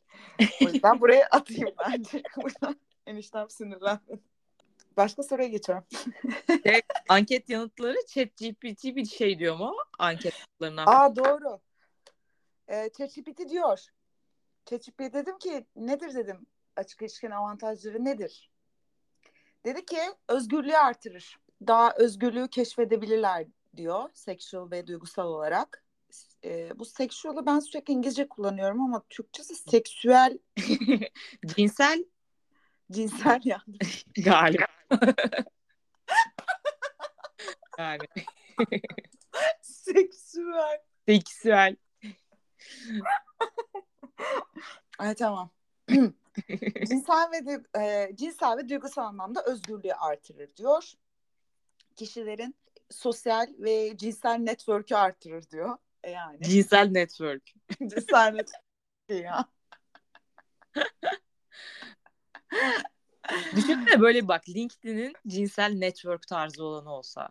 O 0.61 0.69
yüzden 0.69 1.01
buraya 1.01 1.27
atayım 1.31 1.69
bence. 1.79 2.23
Buradan 2.37 2.79
eniştem 3.05 3.49
sinirlenmedi. 3.49 4.32
Başka 4.97 5.23
soruya 5.23 5.47
geçiyorum. 5.47 5.85
Şey, 6.65 6.81
anket 7.09 7.50
yanıtları 7.50 7.97
ChatGPT 8.07 8.83
bir 8.83 9.05
şey 9.05 9.39
diyor 9.39 9.57
mu? 9.57 9.75
Anket 10.00 10.33
yanıtlarına. 10.33 10.83
Aa 10.85 11.15
doğru. 11.15 11.59
Ee, 12.67 12.89
ChatGPT 12.97 13.50
diyor. 13.50 13.79
ChatGPT 14.65 15.13
dedim 15.13 15.38
ki 15.38 15.65
nedir 15.75 16.15
dedim 16.15 16.45
açık 16.75 17.01
ilişkinin 17.01 17.31
avantajları 17.31 18.05
nedir? 18.05 18.51
Dedi 19.65 19.85
ki 19.85 20.00
özgürlüğü 20.27 20.77
artırır. 20.77 21.39
Daha 21.67 21.93
özgürlüğü 21.93 22.47
keşfedebilirler 22.47 23.47
diyor 23.75 24.09
sexual 24.13 24.71
ve 24.71 24.88
duygusal 24.88 25.27
olarak. 25.27 25.83
Ee, 26.45 26.79
bu 26.79 26.85
sexual'ı 26.85 27.45
ben 27.45 27.59
sürekli 27.59 27.93
İngilizce 27.93 28.27
kullanıyorum 28.27 28.81
ama 28.81 29.03
Türkçesi 29.09 29.55
seksüel 29.55 30.39
Cinsel 31.45 32.03
cinsel 32.91 33.41
yani. 33.43 33.77
galiba. 34.25 34.65
yani 37.77 38.07
seksüel. 39.62 40.79
seksüel. 41.07 41.75
Ay 45.00 45.15
tamam. 45.15 45.50
cinsel 46.88 47.31
ve 47.31 47.59
e, 47.81 48.15
cinsel 48.15 48.57
ve 48.57 48.69
duygusal 48.69 49.03
anlamda 49.03 49.43
özgürlüğü 49.43 49.93
artırır 49.93 50.55
diyor. 50.55 50.91
Kişilerin 51.95 52.55
sosyal 52.89 53.47
ve 53.59 53.97
cinsel 53.97 54.35
network'ü 54.35 54.95
artırır 54.95 55.50
diyor. 55.50 55.77
E 56.03 56.12
yani 56.12 56.41
Cinsel 56.41 56.89
network. 56.91 57.53
cinsel 57.79 58.31
network 58.31 58.63
ya. 59.09 59.45
Düşünsene 63.56 64.01
böyle 64.01 64.27
bak 64.27 64.50
LinkedIn'in 64.50 65.13
cinsel 65.27 65.74
network 65.74 66.27
tarzı 66.27 66.63
olanı 66.63 66.92
olsa. 66.94 67.30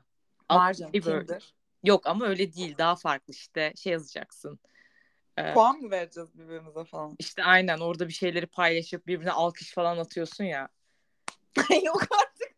Var 0.50 0.74
canım 0.74 0.92
kimdir? 0.92 1.54
Yok 1.84 2.06
ama 2.06 2.26
öyle 2.26 2.52
değil 2.52 2.78
daha 2.78 2.96
farklı 2.96 3.32
işte 3.32 3.72
şey 3.76 3.92
yazacaksın. 3.92 4.58
Ee, 5.38 5.54
Puan 5.54 5.80
mı 5.80 5.90
vereceğiz 5.90 6.38
birbirimize 6.38 6.84
falan? 6.84 7.16
işte 7.18 7.44
aynen 7.44 7.78
orada 7.78 8.08
bir 8.08 8.12
şeyleri 8.12 8.46
paylaşıp 8.46 9.06
birbirine 9.06 9.32
alkış 9.32 9.74
falan 9.74 9.98
atıyorsun 9.98 10.44
ya. 10.44 10.68
Yok 11.84 12.02
artık. 12.02 12.52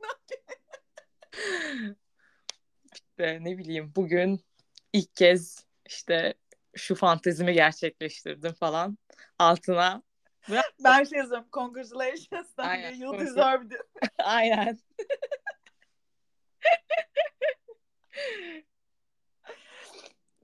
İşte 2.95 3.39
ne 3.41 3.59
bileyim 3.59 3.93
bugün 3.97 4.41
ilk 4.93 5.17
kez 5.17 5.67
işte 5.87 6.35
şu 6.75 6.95
fantezimi 6.95 7.53
gerçekleştirdim 7.53 8.53
falan. 8.53 8.99
Altına 9.39 10.03
Ben 10.85 11.05
şey 11.05 11.19
yazıyorum. 11.19 11.49
Congratulations. 11.53 12.47
Aynen, 12.59 12.95
You 12.95 13.19
deserved 13.19 13.71
it. 13.71 13.81
aynen. 14.19 14.79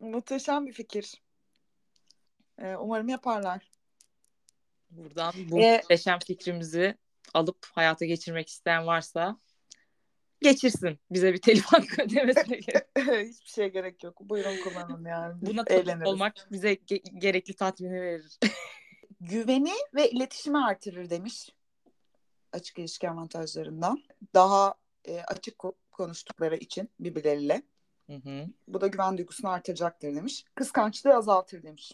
Muhteşem 0.01 0.67
bir 0.67 0.73
fikir. 0.73 1.15
Ee, 2.59 2.77
umarım 2.77 3.09
yaparlar. 3.09 3.71
Buradan 4.91 5.33
bu 5.37 5.59
Ee, 5.61 5.77
muhteşem 5.77 6.19
fikrimizi 6.19 6.95
alıp 7.35 7.59
hayata 7.75 8.05
geçirmek 8.05 8.49
isteyen 8.49 8.87
varsa 8.87 9.37
geçirsin. 10.43 10.99
Bize 11.11 11.33
bir 11.33 11.41
telif 11.41 11.65
hakkı 11.65 12.03
ödemesine 12.03 12.57
gerek. 12.57 12.87
Hiçbir 12.99 13.51
şeye 13.51 13.69
gerek 13.69 14.05
yok. 14.05 14.21
Buyurun 14.21 14.57
kullanın 14.65 15.05
yani. 15.05 15.35
Buna 15.47 15.65
eğleniriz. 15.67 16.09
olmak 16.09 16.49
bize 16.53 16.73
ge- 16.73 17.19
gerekli 17.19 17.57
tatmini 17.57 18.01
verir. 18.03 18.39
Güveni 19.21 19.73
ve 19.95 20.11
iletişimi 20.11 20.65
artırır 20.65 21.11
demiş. 21.11 21.51
Açık 22.53 22.79
ilişki 22.79 23.11
avantajlarından. 23.11 24.03
Daha 24.35 24.75
e, 25.05 25.21
açık 25.21 25.57
ko- 25.57 25.75
konuştukları 25.91 26.57
için 26.57 26.89
birbirleriyle. 27.01 27.63
Hı 28.07 28.17
hı. 28.17 28.47
Bu 28.69 28.81
da 28.81 28.87
güven 28.87 29.19
duygusunu 29.19 29.51
artıracaktır 29.51 30.15
demiş. 30.15 30.45
Kıskançlığı 30.55 31.15
azaltır 31.15 31.63
demiş. 31.63 31.93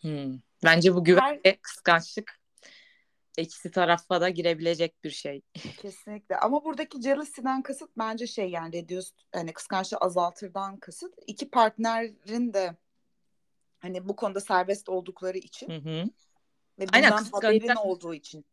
Hmm. 0.00 0.38
Bence 0.64 0.94
bu 0.94 1.04
güven 1.04 1.20
Her- 1.20 1.40
ve 1.44 1.56
kıskançlık 1.62 2.40
ikisi 3.38 3.70
tarafa 3.70 4.20
da 4.20 4.28
girebilecek 4.28 5.04
bir 5.04 5.10
şey. 5.10 5.42
Kesinlikle. 5.82 6.36
Ama 6.36 6.64
buradaki 6.64 7.02
jealousy'den 7.02 7.62
kasıt 7.62 7.90
bence 7.98 8.26
şey 8.26 8.50
yani 8.50 8.72
reduced 8.72 9.14
hani 9.32 9.52
kıskançlığı 9.52 9.98
azaltırdan 9.98 10.76
kasıt 10.76 11.14
iki 11.26 11.50
partnerin 11.50 12.52
de 12.54 12.76
hani 13.84 14.08
bu 14.08 14.16
konuda 14.16 14.40
serbest 14.40 14.88
oldukları 14.88 15.38
için 15.38 15.68
Hı 15.68 15.76
hı. 15.76 16.04
ve 16.78 16.86
Aynen, 16.92 17.12
bundan 17.12 17.24
haberin 17.24 17.76
olduğu 17.76 18.14
için. 18.14 18.44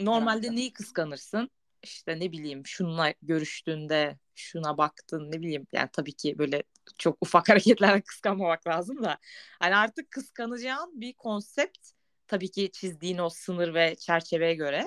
Normalde 0.00 0.46
Herhalde. 0.46 0.56
neyi 0.56 0.72
kıskanırsın? 0.72 1.50
İşte 1.82 2.20
ne 2.20 2.32
bileyim 2.32 2.66
şununla 2.66 3.14
görüştüğünde 3.22 4.18
şuna 4.34 4.78
baktın 4.78 5.32
ne 5.32 5.40
bileyim 5.40 5.66
yani 5.72 5.88
tabii 5.92 6.12
ki 6.12 6.38
böyle 6.38 6.62
çok 6.98 7.18
ufak 7.20 7.48
hareketlerle 7.48 8.00
kıskanmamak 8.00 8.66
lazım 8.66 9.02
da 9.02 9.18
hani 9.58 9.76
artık 9.76 10.10
kıskanacağın 10.10 11.00
bir 11.00 11.12
konsept 11.12 11.90
tabii 12.26 12.50
ki 12.50 12.70
çizdiğin 12.72 13.18
o 13.18 13.28
sınır 13.28 13.74
ve 13.74 13.96
çerçeveye 13.96 14.54
göre 14.54 14.86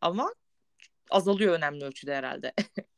ama 0.00 0.34
azalıyor 1.10 1.54
önemli 1.54 1.84
ölçüde 1.84 2.14
herhalde. 2.14 2.52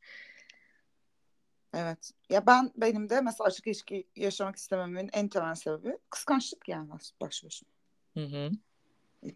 Evet. 1.73 2.11
Ya 2.29 2.47
ben 2.47 2.71
benim 2.75 3.09
de 3.09 3.21
mesela 3.21 3.47
açık 3.47 3.67
ilişki 3.67 4.07
yaşamak 4.15 4.55
istememin 4.55 5.09
en 5.13 5.27
temel 5.27 5.55
sebebi 5.55 5.97
kıskançlık 6.09 6.69
yani 6.69 6.89
baş 7.21 7.43
başına. 7.43 7.69
Hı 8.13 8.23
hı. 8.23 8.51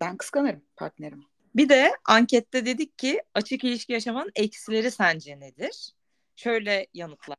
Ben 0.02 0.18
kıskanırım 0.18 0.64
partnerimi. 0.76 1.24
Bir 1.56 1.70
de 1.70 1.92
ankette 2.06 2.66
dedik 2.66 3.00
ki 3.00 3.24
açık 3.34 3.64
ilişki 3.64 3.94
yaşamanın 3.94 4.32
eksileri 4.36 4.92
sence 4.92 5.40
nedir? 5.40 5.94
Şöyle 6.36 6.88
yanıtlar. 6.94 7.38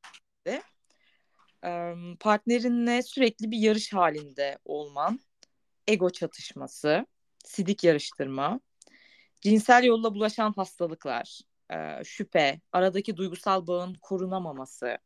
Eee, 1.65 1.97
Partnerinle 2.21 3.03
sürekli 3.03 3.51
bir 3.51 3.59
yarış 3.59 3.93
halinde 3.93 4.59
olman, 4.65 5.21
ego 5.89 6.11
çatışması, 6.11 7.07
sidik 7.45 7.85
yarıştırma, 7.85 8.61
cinsel 9.41 9.85
yolla 9.85 10.15
bulaşan 10.15 10.53
hastalıklar, 10.53 11.41
eee, 11.71 12.03
şüphe, 12.05 12.61
aradaki 12.73 13.17
duygusal 13.17 13.67
bağın 13.67 13.95
korunamaması, 13.95 14.99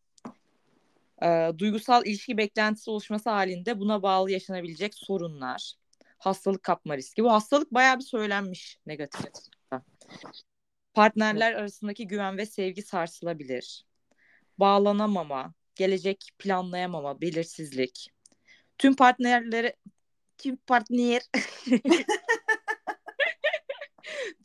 eee, 1.23 1.53
duygusal 1.59 2.07
ilişki 2.07 2.37
beklentisi 2.37 2.90
oluşması 2.90 3.31
halinde 3.31 3.79
buna 3.79 4.03
bağlı 4.03 4.31
yaşanabilecek 4.31 4.94
sorunlar, 4.94 5.75
hastalık 6.18 6.62
kapma 6.62 6.96
riski. 6.96 7.25
Bu 7.25 7.33
hastalık 7.33 7.75
bayağı 7.75 7.99
bir 7.99 8.05
söylenmiş 8.05 8.79
negatif. 8.87 9.20
açıdan. 9.20 9.85
Partnerler 10.94 11.53
arasındaki 11.53 12.07
güven 12.07 12.38
ve 12.38 12.46
sevgi 12.46 12.83
sarsılabilir. 12.83 13.85
Bağlanamama, 14.59 15.55
gelecek 15.75 16.31
planlayamama, 16.38 17.20
belirsizlik. 17.20 18.11
Tüm 18.79 18.96
partnerlere 18.96 19.77
tüm 20.38 20.57
partner 20.57 21.23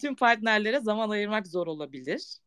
tüm 0.06 0.16
partnerlere 0.16 0.80
zaman 0.80 1.10
ayırmak 1.10 1.48
zor 1.48 1.68
olabilir. 1.68 2.38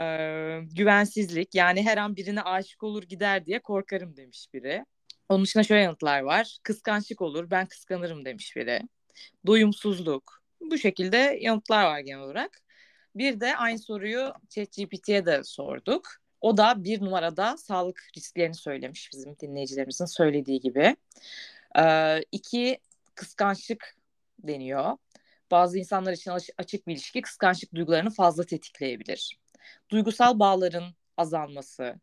Ee, 0.00 0.60
güvensizlik 0.62 1.54
yani 1.54 1.82
her 1.82 1.96
an 1.96 2.16
birine 2.16 2.42
aşık 2.42 2.82
olur 2.82 3.02
gider 3.02 3.46
diye 3.46 3.58
korkarım 3.58 4.16
demiş 4.16 4.46
biri. 4.54 4.84
Onun 5.28 5.44
dışında 5.44 5.62
şöyle 5.62 5.82
yanıtlar 5.82 6.20
var. 6.20 6.58
Kıskançlık 6.62 7.22
olur 7.22 7.50
ben 7.50 7.66
kıskanırım 7.66 8.24
demiş 8.24 8.56
biri. 8.56 8.80
Doyumsuzluk. 9.46 10.42
Bu 10.60 10.78
şekilde 10.78 11.38
yanıtlar 11.40 11.84
var 11.84 12.00
genel 12.00 12.20
olarak. 12.20 12.60
Bir 13.14 13.40
de 13.40 13.56
aynı 13.56 13.78
soruyu 13.78 14.32
ChatGPT'ye 14.48 15.26
de 15.26 15.44
sorduk. 15.44 16.08
O 16.40 16.56
da 16.56 16.84
bir 16.84 17.00
numarada 17.00 17.56
sağlık 17.56 18.02
risklerini 18.16 18.54
söylemiş 18.54 19.10
bizim 19.12 19.36
dinleyicilerimizin 19.38 20.04
söylediği 20.04 20.60
gibi. 20.60 20.96
Ee, 21.78 22.20
iki 22.32 22.78
kıskançlık 23.14 23.96
deniyor. 24.38 24.96
Bazı 25.50 25.78
insanlar 25.78 26.12
için 26.12 26.30
aç- 26.30 26.50
açık 26.58 26.86
bir 26.86 26.92
ilişki 26.92 27.22
kıskançlık 27.22 27.74
duygularını 27.74 28.10
fazla 28.10 28.44
tetikleyebilir. 28.44 29.38
Duygusal 29.90 30.38
bağların 30.38 30.84
azalması, 31.16 32.00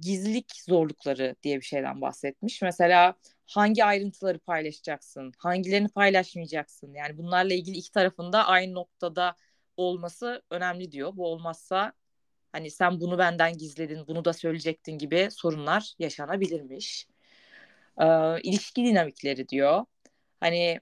gizlilik 0.00 0.52
zorlukları 0.56 1.36
diye 1.42 1.56
bir 1.56 1.64
şeyden 1.64 2.00
bahsetmiş. 2.00 2.62
Mesela 2.62 3.14
hangi 3.46 3.84
ayrıntıları 3.84 4.38
paylaşacaksın, 4.38 5.32
hangilerini 5.38 5.88
paylaşmayacaksın? 5.88 6.94
Yani 6.94 7.18
bunlarla 7.18 7.54
ilgili 7.54 7.76
iki 7.76 7.92
tarafında 7.92 8.46
aynı 8.46 8.74
noktada 8.74 9.36
olması 9.76 10.42
önemli 10.50 10.92
diyor. 10.92 11.16
Bu 11.16 11.26
olmazsa 11.26 11.92
hani 12.52 12.70
sen 12.70 13.00
bunu 13.00 13.18
benden 13.18 13.58
gizledin, 13.58 14.06
bunu 14.06 14.24
da 14.24 14.32
söyleyecektin 14.32 14.98
gibi 14.98 15.28
sorunlar 15.30 15.94
yaşanabilirmiş. 15.98 17.08
E, 18.00 18.06
ilişki 18.42 18.84
dinamikleri 18.84 19.48
diyor. 19.48 19.84
Hani 20.40 20.80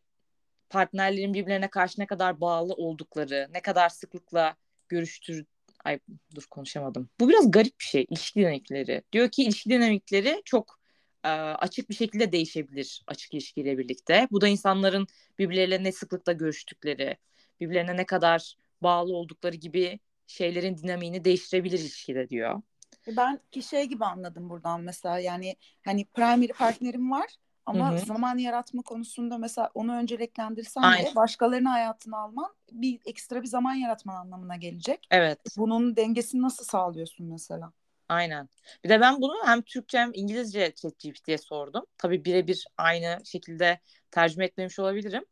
partnerlerin 0.72 1.34
birbirlerine 1.34 1.70
karşı 1.70 2.00
ne 2.00 2.06
kadar 2.06 2.40
bağlı 2.40 2.72
oldukları, 2.74 3.48
ne 3.54 3.62
kadar 3.62 3.88
sıklıkla 3.88 4.56
görüştür 4.88 5.44
ay 5.84 5.98
dur 6.34 6.44
konuşamadım. 6.50 7.08
Bu 7.20 7.28
biraz 7.28 7.50
garip 7.50 7.80
bir 7.80 7.84
şey 7.84 8.06
ilişki 8.10 8.40
dinamikleri. 8.40 9.02
Diyor 9.12 9.28
ki 9.28 9.42
ilişki 9.42 9.70
dinamikleri 9.70 10.42
çok 10.44 10.78
e, 11.24 11.28
açık 11.28 11.90
bir 11.90 11.94
şekilde 11.94 12.32
değişebilir 12.32 13.02
açık 13.06 13.34
ilişkiyle 13.34 13.78
birlikte. 13.78 14.28
Bu 14.30 14.40
da 14.40 14.48
insanların 14.48 15.06
birbirleriyle 15.38 15.82
ne 15.82 15.92
sıklıkla 15.92 16.32
görüştükleri, 16.32 17.16
birbirlerine 17.60 17.96
ne 17.96 18.06
kadar 18.06 18.56
bağlı 18.82 19.16
oldukları 19.16 19.56
gibi 19.56 19.98
şeylerin 20.26 20.76
dinamiğini 20.76 21.24
değiştirebilir 21.24 21.78
ilişkide 21.78 22.28
diyor. 22.28 22.62
E, 23.08 23.16
ben 23.16 23.40
ki 23.50 23.62
şey 23.62 23.84
gibi 23.84 24.04
anladım 24.04 24.50
buradan 24.50 24.80
mesela 24.80 25.18
yani 25.18 25.56
hani 25.84 26.04
primary 26.04 26.52
partnerim 26.52 27.10
var 27.10 27.36
ama 27.66 27.90
Hı 27.90 27.94
hı. 27.94 28.04
zaman 28.04 28.38
yaratma 28.38 28.82
konusunda 28.82 29.38
mesela 29.38 29.70
onu 29.74 29.94
önceliklendirsen 29.96 30.82
Aynen. 30.82 31.12
de 31.12 31.14
başkalarının 31.16 31.68
hayatını 31.70 32.16
alman 32.18 32.54
bir 32.72 33.00
ekstra 33.04 33.42
bir 33.42 33.46
zaman 33.48 33.74
yaratman 33.74 34.14
anlamına 34.16 34.56
gelecek. 34.56 35.06
Evet. 35.10 35.38
Bunun 35.56 35.96
dengesini 35.96 36.42
nasıl 36.42 36.64
sağlıyorsun 36.64 37.26
mesela? 37.26 37.72
Aynen. 38.08 38.48
Bir 38.84 38.88
de 38.88 39.00
ben 39.00 39.20
bunu 39.20 39.34
hem 39.46 39.62
Türkçe 39.62 39.98
hem 39.98 40.10
İngilizce 40.14 40.72
ChatGPT'ye 40.74 41.38
sordum. 41.38 41.84
Tabii 41.98 42.24
birebir 42.24 42.66
aynı 42.76 43.18
şekilde 43.24 43.80
tercüme 44.10 44.44
etmemiş 44.44 44.78
olabilirim. 44.78 45.24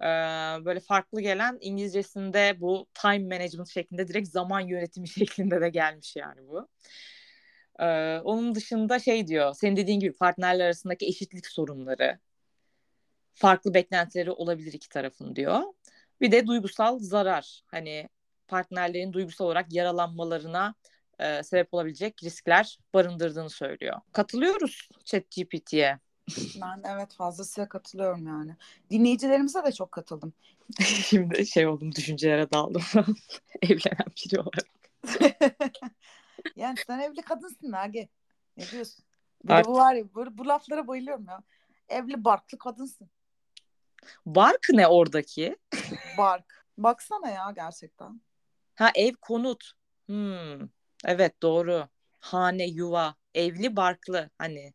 Ee, 0.00 0.04
böyle 0.64 0.80
farklı 0.80 1.20
gelen 1.20 1.58
İngilizcesinde 1.60 2.56
bu 2.60 2.86
time 2.94 3.36
management 3.38 3.68
şeklinde 3.68 4.08
direkt 4.08 4.28
zaman 4.28 4.60
yönetimi 4.60 5.08
şeklinde 5.08 5.60
de 5.60 5.68
gelmiş 5.68 6.16
yani 6.16 6.48
bu. 6.48 6.68
Ee, 7.80 8.20
onun 8.24 8.54
dışında 8.54 8.98
şey 8.98 9.26
diyor, 9.26 9.54
senin 9.54 9.76
dediğin 9.76 10.00
gibi 10.00 10.12
partnerler 10.12 10.64
arasındaki 10.64 11.06
eşitlik 11.06 11.46
sorunları, 11.46 12.18
farklı 13.34 13.74
beklentileri 13.74 14.30
olabilir 14.30 14.72
iki 14.72 14.88
tarafın 14.88 15.36
diyor. 15.36 15.62
Bir 16.20 16.32
de 16.32 16.46
duygusal 16.46 16.98
zarar, 16.98 17.62
hani 17.66 18.08
partnerlerin 18.48 19.12
duygusal 19.12 19.44
olarak 19.44 19.72
yaralanmalarına 19.72 20.74
e, 21.18 21.42
sebep 21.42 21.74
olabilecek 21.74 22.22
riskler 22.24 22.78
barındırdığını 22.94 23.50
söylüyor. 23.50 24.00
Katılıyoruz 24.12 24.88
ChatGPT'ye. 25.04 25.98
Ben 26.60 26.82
evet 26.94 27.14
fazlasıyla 27.14 27.68
katılıyorum 27.68 28.26
yani. 28.26 28.56
Dinleyicilerimize 28.90 29.64
de 29.64 29.72
çok 29.72 29.92
katıldım. 29.92 30.32
Şimdi 30.84 31.46
şey 31.46 31.66
oldum, 31.66 31.92
düşüncelere 31.92 32.50
daldım. 32.50 32.82
Evlenen 33.62 34.06
biri 34.16 34.40
olarak. 34.40 34.70
yani 36.56 36.76
sen 36.86 36.98
evli 36.98 37.22
kadınsın 37.22 37.70
Nage. 37.70 38.08
Ne 38.56 38.70
diyorsun? 38.70 39.04
Bir 39.44 39.64
bu 39.64 39.74
var 39.74 39.94
ya 39.94 40.04
bu, 40.14 40.38
bu 40.38 40.48
laflara 40.48 40.86
bayılıyorum 40.86 41.26
ya. 41.28 41.42
Evli 41.88 42.24
barklı 42.24 42.58
kadınsın. 42.58 43.10
Bark 44.26 44.66
ne 44.72 44.86
oradaki? 44.86 45.56
Bark. 46.18 46.66
Baksana 46.78 47.30
ya 47.30 47.52
gerçekten. 47.56 48.20
Ha 48.74 48.90
ev 48.94 49.12
konut. 49.20 49.72
Hmm. 50.06 50.68
Evet 51.04 51.42
doğru. 51.42 51.88
Hane, 52.18 52.66
yuva, 52.66 53.14
evli, 53.34 53.76
barklı 53.76 54.30
hani. 54.38 54.74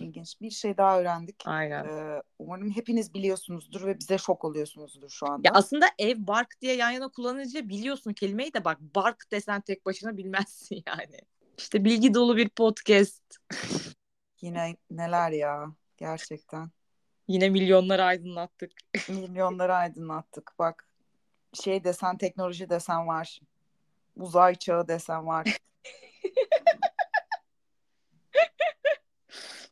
İlginç 0.00 0.40
bir 0.40 0.50
şey 0.50 0.76
daha 0.76 1.00
öğrendik. 1.00 1.36
Aynen. 1.46 1.84
Ee, 1.84 2.22
umarım 2.38 2.70
hepiniz 2.70 3.14
biliyorsunuzdur 3.14 3.86
ve 3.86 3.98
bize 3.98 4.18
şok 4.18 4.44
oluyorsunuzdur 4.44 5.08
şu 5.10 5.26
anda. 5.26 5.48
Ya 5.48 5.54
aslında 5.54 5.86
ev 5.98 6.16
bark 6.18 6.60
diye 6.60 6.76
yan 6.76 6.90
yana 6.90 7.08
kullanınca 7.08 7.68
biliyorsun 7.68 8.12
kelimeyi 8.12 8.54
de 8.54 8.64
bak 8.64 8.80
bark 8.80 9.30
desen 9.30 9.60
tek 9.60 9.86
başına 9.86 10.16
bilmezsin 10.16 10.82
yani. 10.86 11.18
İşte 11.58 11.84
bilgi 11.84 12.14
dolu 12.14 12.36
bir 12.36 12.48
podcast. 12.48 13.22
Yine 14.40 14.76
neler 14.90 15.30
ya 15.30 15.72
gerçekten. 15.96 16.70
Yine 17.28 17.48
milyonları 17.50 18.04
aydınlattık. 18.04 18.72
Milyonları 19.08 19.74
aydınlattık. 19.74 20.52
Bak 20.58 20.88
şey 21.52 21.84
desen 21.84 22.18
teknoloji 22.18 22.70
desen 22.70 23.06
var. 23.06 23.40
Uzay 24.16 24.54
çağı 24.54 24.88
desen 24.88 25.26
var. 25.26 25.58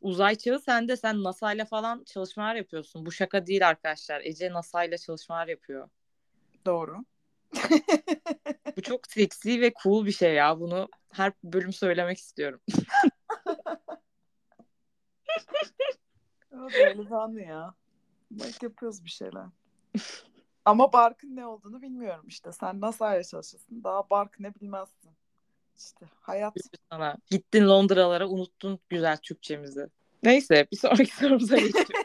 Uzay 0.01 0.35
çağı 0.37 0.61
sende 0.61 0.97
sen 0.97 1.23
NASA 1.23 1.53
ile 1.53 1.65
falan 1.65 2.05
çalışmalar 2.05 2.55
yapıyorsun. 2.55 3.07
Bu 3.07 3.13
şaka 3.13 3.47
değil 3.47 3.69
arkadaşlar. 3.69 4.21
Ece 4.25 4.53
NASA 4.53 4.85
ile 4.85 4.99
çalışmalar 4.99 5.49
yapıyor. 5.49 5.89
Doğru. 6.67 7.05
Bu 8.77 8.83
çok 8.83 9.07
seksi 9.07 9.61
ve 9.61 9.73
cool 9.83 10.07
bir 10.07 10.13
şey 10.13 10.35
ya. 10.35 10.61
Bunu 10.61 10.89
her 11.13 11.33
bölüm 11.45 11.73
söylemek 11.73 12.19
istiyorum. 12.19 12.61
Evet, 16.53 16.75
öyle 16.75 16.99
bir 16.99 17.11
anı 17.11 17.41
ya. 17.41 17.75
Bak 18.31 18.63
yapıyoruz 18.63 19.05
bir 19.05 19.11
şeyler. 19.11 19.47
Ama 20.65 20.93
Bark'ın 20.93 21.37
ne 21.37 21.47
olduğunu 21.47 21.83
bilmiyorum 21.83 22.25
işte. 22.29 22.53
Sen 22.53 22.81
nasıl 22.81 23.05
ayrı 23.05 23.25
çalışırsın? 23.25 23.85
Daha 23.85 24.11
Bark 24.11 24.41
ne 24.41 24.55
bilmezsin. 24.55 25.11
İşte 25.81 26.07
hayat. 26.21 26.57
Sana. 26.91 27.17
Gittin 27.31 27.69
Londra'lara 27.69 28.29
unuttun 28.29 28.81
güzel 28.89 29.17
Türkçemizi. 29.17 29.87
Neyse 30.23 30.67
bir 30.73 30.77
sonraki 30.77 31.17
sorumuza 31.17 31.57
geçiyoruz. 31.57 31.91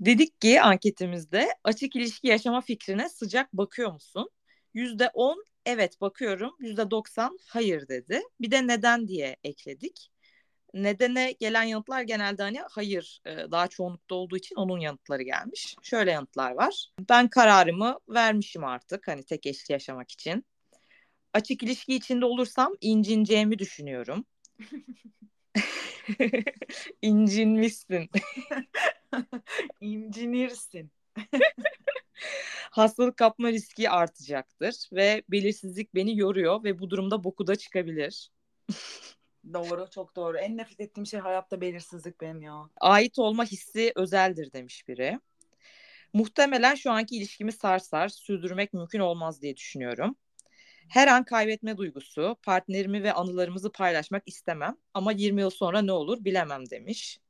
Dedik 0.00 0.40
ki 0.40 0.62
anketimizde 0.62 1.48
açık 1.64 1.96
ilişki 1.96 2.26
yaşama 2.28 2.60
fikrine 2.60 3.08
sıcak 3.08 3.52
bakıyor 3.52 3.92
musun? 3.92 4.30
Yüzde 4.74 5.10
on 5.14 5.44
evet 5.66 6.00
bakıyorum. 6.00 6.56
Yüzde 6.60 6.90
doksan 6.90 7.38
hayır 7.46 7.88
dedi. 7.88 8.22
Bir 8.40 8.50
de 8.50 8.66
neden 8.66 9.08
diye 9.08 9.36
ekledik. 9.44 10.10
Nedene 10.74 11.32
gelen 11.32 11.62
yanıtlar 11.62 12.02
genelde 12.02 12.42
hani 12.42 12.60
hayır 12.70 13.20
e, 13.26 13.30
daha 13.50 13.68
çoğunlukta 13.68 14.14
olduğu 14.14 14.36
için 14.36 14.56
onun 14.56 14.78
yanıtları 14.80 15.22
gelmiş. 15.22 15.76
Şöyle 15.82 16.10
yanıtlar 16.10 16.52
var. 16.52 16.90
Ben 17.10 17.28
kararımı 17.28 17.98
vermişim 18.08 18.64
artık 18.64 19.08
hani 19.08 19.24
tek 19.24 19.46
eşli 19.46 19.72
yaşamak 19.72 20.10
için. 20.10 20.44
Açık 21.34 21.62
ilişki 21.62 21.94
içinde 21.94 22.24
olursam 22.24 22.74
incineceğimi 22.80 23.58
düşünüyorum. 23.58 24.24
İncinmişsin. 27.02 28.10
İncinirsin. 29.80 30.90
Hastalık 32.70 33.16
kapma 33.16 33.48
riski 33.48 33.90
artacaktır 33.90 34.88
ve 34.92 35.22
belirsizlik 35.28 35.94
beni 35.94 36.18
yoruyor 36.18 36.64
ve 36.64 36.78
bu 36.78 36.90
durumda 36.90 37.24
boku 37.24 37.46
da 37.46 37.56
çıkabilir. 37.56 38.30
Doğru, 39.52 39.86
çok 39.90 40.16
doğru. 40.16 40.38
En 40.38 40.56
nefret 40.56 40.80
ettiğim 40.80 41.06
şey 41.06 41.20
hayatta 41.20 41.60
belirsizlik 41.60 42.20
benim 42.20 42.42
ya. 42.42 42.68
Ait 42.80 43.18
olma 43.18 43.44
hissi 43.44 43.92
özeldir 43.96 44.52
demiş 44.52 44.88
biri. 44.88 45.20
Muhtemelen 46.12 46.74
şu 46.74 46.90
anki 46.90 47.16
ilişkimi 47.16 47.52
sarsar, 47.52 48.08
sürdürmek 48.08 48.72
mümkün 48.72 49.00
olmaz 49.00 49.42
diye 49.42 49.56
düşünüyorum. 49.56 50.16
Her 50.88 51.08
an 51.08 51.24
kaybetme 51.24 51.76
duygusu, 51.76 52.36
partnerimi 52.42 53.02
ve 53.02 53.12
anılarımızı 53.12 53.72
paylaşmak 53.72 54.22
istemem 54.26 54.76
ama 54.94 55.12
20 55.12 55.40
yıl 55.40 55.50
sonra 55.50 55.82
ne 55.82 55.92
olur 55.92 56.24
bilemem 56.24 56.70
demiş. 56.70 57.20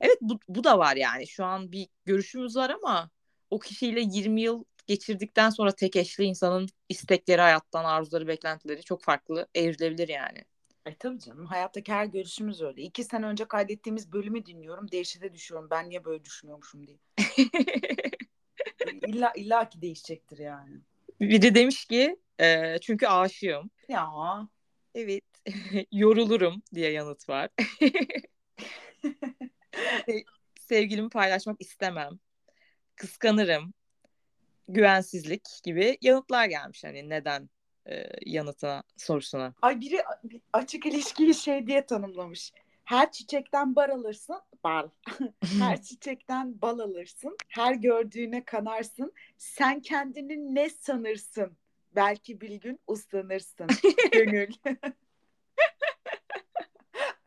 Evet 0.00 0.18
bu, 0.20 0.38
bu 0.48 0.64
da 0.64 0.78
var 0.78 0.96
yani 0.96 1.26
şu 1.26 1.44
an 1.44 1.72
bir 1.72 1.88
görüşümüz 2.04 2.56
var 2.56 2.70
ama 2.70 3.10
o 3.50 3.58
kişiyle 3.58 4.00
20 4.00 4.40
yıl 4.40 4.64
geçirdikten 4.86 5.50
sonra 5.50 5.72
tek 5.72 5.96
eşli 5.96 6.24
insanın 6.24 6.68
istekleri 6.88 7.40
hayattan, 7.40 7.84
arzuları, 7.84 8.26
beklentileri 8.28 8.82
çok 8.82 9.02
farklı 9.02 9.46
evrilebilir 9.54 10.08
yani. 10.08 10.44
E 10.86 10.94
tabii 10.94 11.18
canım. 11.18 11.46
Hayattaki 11.46 11.92
her 11.92 12.04
görüşümüz 12.04 12.62
öyle. 12.62 12.82
İki 12.82 13.04
sene 13.04 13.26
önce 13.26 13.44
kaydettiğimiz 13.44 14.12
bölümü 14.12 14.46
dinliyorum. 14.46 14.90
Dehşete 14.92 15.34
düşüyorum. 15.34 15.70
Ben 15.70 15.88
niye 15.88 16.04
böyle 16.04 16.24
düşünüyormuşum 16.24 16.86
diye. 16.86 16.98
İlla, 19.06 19.32
illa 19.36 19.68
ki 19.68 19.82
değişecektir 19.82 20.38
yani. 20.38 20.80
Biri 21.20 21.54
demiş 21.54 21.84
ki 21.84 22.16
e, 22.40 22.78
çünkü 22.78 23.06
aşığım. 23.06 23.70
Ya 23.88 24.08
Evet. 24.94 25.24
Yorulurum 25.92 26.62
diye 26.74 26.90
yanıt 26.90 27.28
var. 27.28 27.50
Se- 30.06 30.24
Sevgilimi 30.60 31.08
paylaşmak 31.08 31.60
istemem. 31.60 32.18
Kıskanırım. 32.96 33.74
Güvensizlik 34.68 35.42
gibi 35.64 35.98
yanıtlar 36.02 36.46
gelmiş 36.46 36.84
hani 36.84 37.08
neden 37.08 37.50
e, 37.90 38.04
yanıtına 38.26 38.82
sorusuna. 38.96 39.54
ay 39.62 39.80
biri 39.80 40.02
açık 40.52 40.86
ilişkiyi 40.86 41.34
şey 41.34 41.66
diye 41.66 41.86
tanımlamış. 41.86 42.52
Her 42.88 43.12
çiçekten 43.12 43.76
bar 43.76 43.88
alırsın, 43.88 44.40
bal. 44.64 44.88
Her 45.58 45.82
çiçekten 45.82 46.62
bal 46.62 46.78
alırsın. 46.78 47.36
Her 47.48 47.74
gördüğüne 47.74 48.44
kanarsın. 48.44 49.12
Sen 49.38 49.80
kendini 49.80 50.54
ne 50.54 50.70
sanırsın? 50.70 51.56
Belki 51.94 52.40
bir 52.40 52.54
gün 52.54 52.80
uslanırsın. 52.86 53.66
Gönül. 54.12 54.52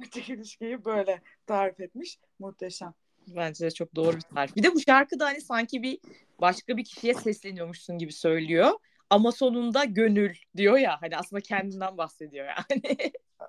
açık 0.01 0.29
ilişkiyi 0.29 0.85
böyle 0.85 1.21
tarif 1.47 1.79
etmiş. 1.79 2.19
Muhteşem. 2.39 2.93
Bence 3.27 3.65
de 3.65 3.71
çok 3.71 3.95
doğru 3.95 4.15
bir 4.15 4.35
tarif. 4.35 4.55
Bir 4.55 4.63
de 4.63 4.73
bu 4.73 4.79
şarkıda 4.79 5.25
hani 5.25 5.41
sanki 5.41 5.83
bir 5.83 5.99
başka 6.39 6.77
bir 6.77 6.83
kişiye 6.83 7.13
sesleniyormuşsun 7.13 7.97
gibi 7.97 8.13
söylüyor. 8.13 8.71
Ama 9.09 9.31
sonunda 9.31 9.83
gönül 9.83 10.35
diyor 10.57 10.77
ya 10.77 11.01
hani 11.01 11.17
aslında 11.17 11.41
kendinden 11.41 11.97
bahsediyor 11.97 12.45
yani. 12.45 12.97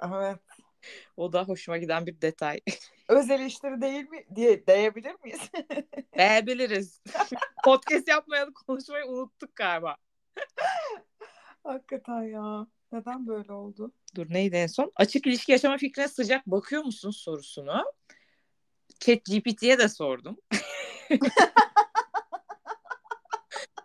Evet. 0.03 0.39
o 1.17 1.33
da 1.33 1.45
hoşuma 1.45 1.79
giden 1.79 2.07
bir 2.07 2.21
detay. 2.21 2.61
Öz 3.09 3.31
eleştiri 3.31 3.81
değil 3.81 4.09
mi 4.09 4.25
diye 4.35 4.67
diyebilir 4.67 5.15
miyiz? 5.25 5.41
Beğenebiliriz. 6.19 7.03
Podcast 7.65 8.09
yapmayanı 8.09 8.53
konuşmayı 8.55 9.05
unuttuk 9.05 9.57
galiba. 9.57 9.97
Hakikaten 11.65 12.23
ya. 12.23 12.67
Neden 12.93 13.27
böyle 13.27 13.53
oldu? 13.53 13.93
Dur 14.15 14.27
neydi 14.31 14.57
en 14.57 14.67
son? 14.67 14.93
Açık 14.97 15.27
ilişki 15.27 15.53
yaşama 15.53 15.79
fikrine 15.79 16.09
sıcak 16.09 16.47
bakıyor 16.47 16.85
musun 16.85 17.11
sorusunu. 17.11 17.85
Chat 19.01 19.25
GPT'ye 19.25 19.79
de 19.79 19.89
sordum. 19.89 20.37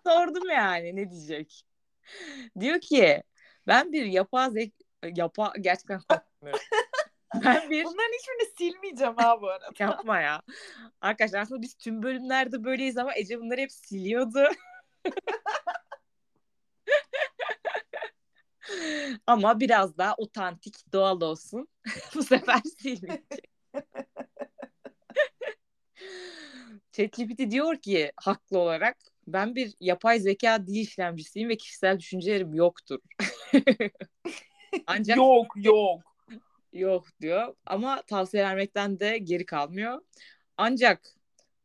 sordum 0.07 0.49
yani 0.49 0.95
ne 0.95 1.11
diyecek. 1.11 1.63
Diyor 2.59 2.81
ki 2.81 3.23
ben 3.67 3.93
bir 3.93 4.05
yapay 4.05 4.51
zek 4.51 4.73
yapa 5.15 5.53
gerçekten 5.61 5.99
korkmuyorum. 6.09 6.59
Ben 7.35 7.69
bir 7.69 7.83
Bunların 7.83 8.17
hiçbirini 8.19 8.45
silmeyeceğim 8.57 9.13
ha 9.17 9.41
bu 9.41 9.49
arada. 9.49 9.69
yapma 9.79 10.19
ya. 10.19 10.41
Arkadaşlar 11.01 11.39
aslında 11.39 11.61
biz 11.61 11.75
tüm 11.75 12.03
bölümlerde 12.03 12.63
böyleyiz 12.63 12.97
ama 12.97 13.15
Ece 13.15 13.39
bunları 13.39 13.61
hep 13.61 13.71
siliyordu. 13.71 14.43
ama 19.27 19.59
biraz 19.59 19.97
daha 19.97 20.15
otantik, 20.15 20.93
doğal 20.93 21.21
olsun. 21.21 21.67
bu 22.15 22.23
sefer 22.23 22.61
silmeyecek. 22.79 23.51
ChatGPT 26.91 27.51
diyor 27.51 27.77
ki 27.77 28.11
haklı 28.15 28.59
olarak 28.59 28.97
ben 29.27 29.55
bir 29.55 29.73
yapay 29.79 30.19
zeka 30.19 30.67
dil 30.67 30.75
işlemcisiyim 30.75 31.49
ve 31.49 31.57
kişisel 31.57 31.99
düşüncelerim 31.99 32.53
yoktur. 32.53 32.99
Ancak 34.87 35.17
Yok 35.17 35.47
yok. 35.55 36.06
Yok 36.77 37.07
diyor 37.21 37.55
ama 37.65 38.01
tavsiye 38.01 38.43
vermekten 38.43 38.99
de 38.99 39.17
geri 39.17 39.45
kalmıyor. 39.45 40.01
Ancak 40.57 41.01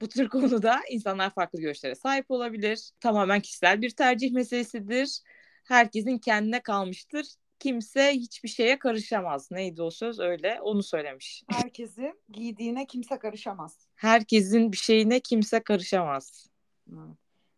bu 0.00 0.08
tür 0.08 0.28
konuda 0.28 0.80
insanlar 0.90 1.30
farklı 1.30 1.60
görüşlere 1.60 1.94
sahip 1.94 2.30
olabilir. 2.30 2.90
Tamamen 3.00 3.40
kişisel 3.40 3.82
bir 3.82 3.90
tercih 3.90 4.32
meselesidir. 4.32 5.20
Herkesin 5.64 6.18
kendine 6.18 6.62
kalmıştır. 6.62 7.26
Kimse 7.58 8.12
hiçbir 8.12 8.48
şeye 8.48 8.78
karışamaz. 8.78 9.50
Neydi 9.50 9.82
o 9.82 9.90
söz 9.90 10.20
öyle? 10.20 10.60
Onu 10.60 10.82
söylemiş. 10.82 11.42
Herkesin 11.48 12.20
giydiğine 12.28 12.86
kimse 12.86 13.18
karışamaz. 13.18 13.88
Herkesin 13.94 14.72
bir 14.72 14.76
şeyine 14.76 15.20
kimse 15.20 15.62
karışamaz. 15.62 16.46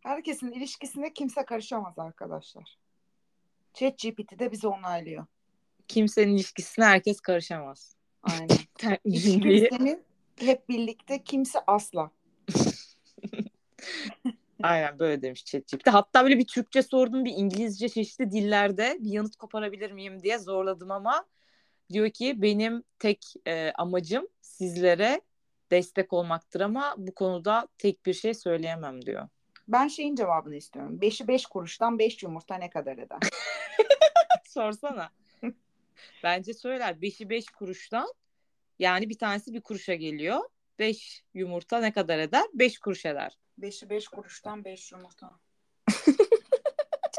Herkesin 0.01 0.53
ilişkisine 0.53 1.12
kimse 1.12 1.45
karışamaz 1.45 1.99
arkadaşlar. 1.99 2.79
ChatGPT 3.75 4.38
de 4.38 4.53
bizi 4.53 4.67
onaylıyor. 4.69 5.27
Kimsenin 5.88 6.37
ilişkisine 6.37 6.85
herkes 6.85 7.20
karışamaz. 7.20 7.97
Aynen. 8.23 8.49
Hiç 9.07 9.25
kimsenin 9.25 10.03
hep 10.37 10.68
birlikte 10.68 11.25
kimse 11.25 11.59
asla. 11.66 12.11
Aynen 14.62 14.99
böyle 14.99 15.23
demiş 15.23 15.44
ChatGPT. 15.44 15.87
Hatta 15.87 16.25
böyle 16.25 16.38
bir 16.38 16.47
Türkçe 16.47 16.83
sordum 16.83 17.25
bir 17.25 17.33
İngilizce 17.37 17.88
çeşitli 17.88 18.31
dillerde 18.31 18.99
bir 19.01 19.11
yanıt 19.11 19.37
koparabilir 19.37 19.92
miyim 19.92 20.23
diye 20.23 20.38
zorladım 20.38 20.90
ama 20.90 21.27
diyor 21.92 22.11
ki 22.11 22.42
benim 22.42 22.83
tek 22.99 23.35
e, 23.47 23.73
amacım 23.73 24.29
sizlere 24.40 25.20
destek 25.70 26.12
olmaktır 26.12 26.61
ama 26.61 26.94
bu 26.99 27.14
konuda 27.14 27.68
tek 27.79 28.07
bir 28.07 28.14
şey 28.14 28.35
söyleyemem 28.35 29.07
diyor. 29.07 29.29
Ben 29.68 29.88
şeyin 29.88 30.14
cevabını 30.14 30.57
istiyorum. 30.57 31.01
Beşi 31.01 31.29
beş 31.29 31.47
kuruştan 31.47 31.99
beş 31.99 32.23
yumurta 32.23 32.57
ne 32.57 32.70
kadar 32.70 32.99
eder? 32.99 33.18
Sorsana. 34.44 35.11
Bence 36.23 36.55
söyler. 36.55 37.03
Beşi 37.03 37.31
beş 37.31 37.47
kuruştan 37.47 38.09
yani 38.79 39.09
bir 39.09 39.19
tanesi 39.19 39.53
bir 39.53 39.61
kuruşa 39.61 39.95
geliyor. 39.95 40.40
Beş 40.79 41.25
yumurta 41.35 41.79
ne 41.81 41.93
kadar 41.93 42.19
eder? 42.19 42.45
Beş 42.55 42.79
kuruş 42.79 43.07
eder. 43.07 43.38
Beşi 43.59 43.90
beş 43.90 44.09
kuruştan 44.09 44.64
beş 44.64 44.93
yumurta. 44.93 45.31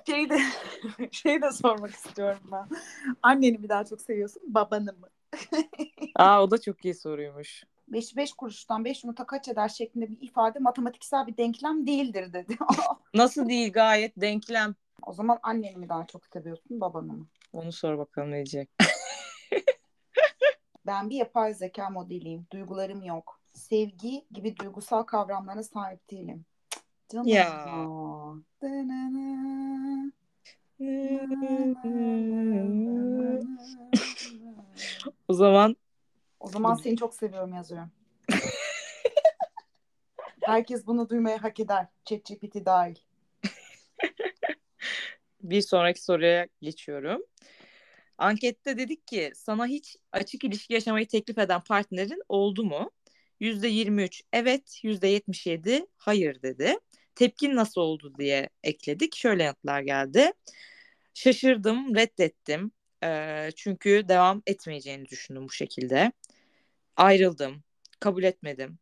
şey 0.05 0.29
de 0.29 0.39
şey 1.11 1.41
de 1.41 1.51
sormak 1.51 1.91
istiyorum 1.91 2.49
ben. 2.51 2.69
Anneni 3.21 3.57
mi 3.57 3.69
daha 3.69 3.85
çok 3.85 4.01
seviyorsun, 4.01 4.41
babanı 4.45 4.93
mı? 4.93 5.09
Aa 6.15 6.43
o 6.43 6.51
da 6.51 6.61
çok 6.61 6.85
iyi 6.85 6.93
soruymuş. 6.93 7.63
Beşi 7.87 8.15
beş 8.17 8.33
kuruştan 8.33 8.85
beş 8.85 9.03
yumurta 9.03 9.25
kaç 9.25 9.47
eder 9.47 9.69
şeklinde 9.69 10.09
bir 10.09 10.21
ifade 10.21 10.59
matematiksel 10.59 11.27
bir 11.27 11.37
denklem 11.37 11.87
değildir 11.87 12.33
dedi. 12.33 12.57
Nasıl 13.13 13.49
değil 13.49 13.73
gayet 13.73 14.13
denklem. 14.17 14.75
o 15.05 15.13
zaman 15.13 15.39
anneni 15.43 15.77
mi 15.77 15.89
daha 15.89 16.07
çok 16.07 16.25
seviyorsun, 16.25 16.81
babanı 16.81 17.13
mı? 17.13 17.27
Onu 17.55 17.71
sor 17.71 17.97
bakalım 17.97 18.31
ne 18.31 18.35
diyecek. 18.35 18.69
Ben 20.85 21.09
bir 21.09 21.15
yapay 21.15 21.53
zeka 21.53 21.89
modeliyim. 21.89 22.47
Duygularım 22.51 23.03
yok. 23.03 23.39
Sevgi 23.53 24.25
gibi 24.31 24.57
duygusal 24.57 25.03
kavramlara 25.03 25.63
sahip 25.63 26.11
değilim. 26.11 26.45
Canım 27.09 27.27
Ya. 27.27 27.67
o 35.27 35.33
zaman 35.33 35.75
O 36.39 36.47
zaman 36.47 36.75
seni 36.75 36.97
çok 36.97 37.15
seviyorum 37.15 37.53
yazıyorum. 37.53 37.91
Herkes 40.41 40.87
bunu 40.87 41.09
duymaya 41.09 41.43
hak 41.43 41.59
eder. 41.59 41.87
ChatGPT 42.05 42.65
dahil. 42.65 42.95
Bir 45.49 45.61
sonraki 45.61 46.03
soruya 46.03 46.47
geçiyorum. 46.61 47.21
Ankette 48.17 48.77
dedik 48.77 49.07
ki 49.07 49.31
sana 49.35 49.67
hiç 49.67 49.97
açık 50.11 50.43
ilişki 50.43 50.73
yaşamayı 50.73 51.07
teklif 51.07 51.37
eden 51.37 51.63
partnerin 51.63 52.21
oldu 52.29 52.63
mu? 52.63 52.91
%23 53.39 54.21
evet, 54.33 54.79
%77 54.83 55.87
hayır 55.97 56.41
dedi. 56.41 56.77
Tepkin 57.15 57.55
nasıl 57.55 57.81
oldu 57.81 58.13
diye 58.19 58.49
ekledik. 58.63 59.15
Şöyle 59.15 59.43
yanıtlar 59.43 59.81
geldi. 59.81 60.31
Şaşırdım, 61.13 61.95
reddettim. 61.95 62.71
Çünkü 63.55 64.07
devam 64.07 64.41
etmeyeceğini 64.47 65.05
düşündüm 65.05 65.43
bu 65.43 65.51
şekilde. 65.51 66.11
Ayrıldım, 66.97 67.63
kabul 67.99 68.23
etmedim. 68.23 68.79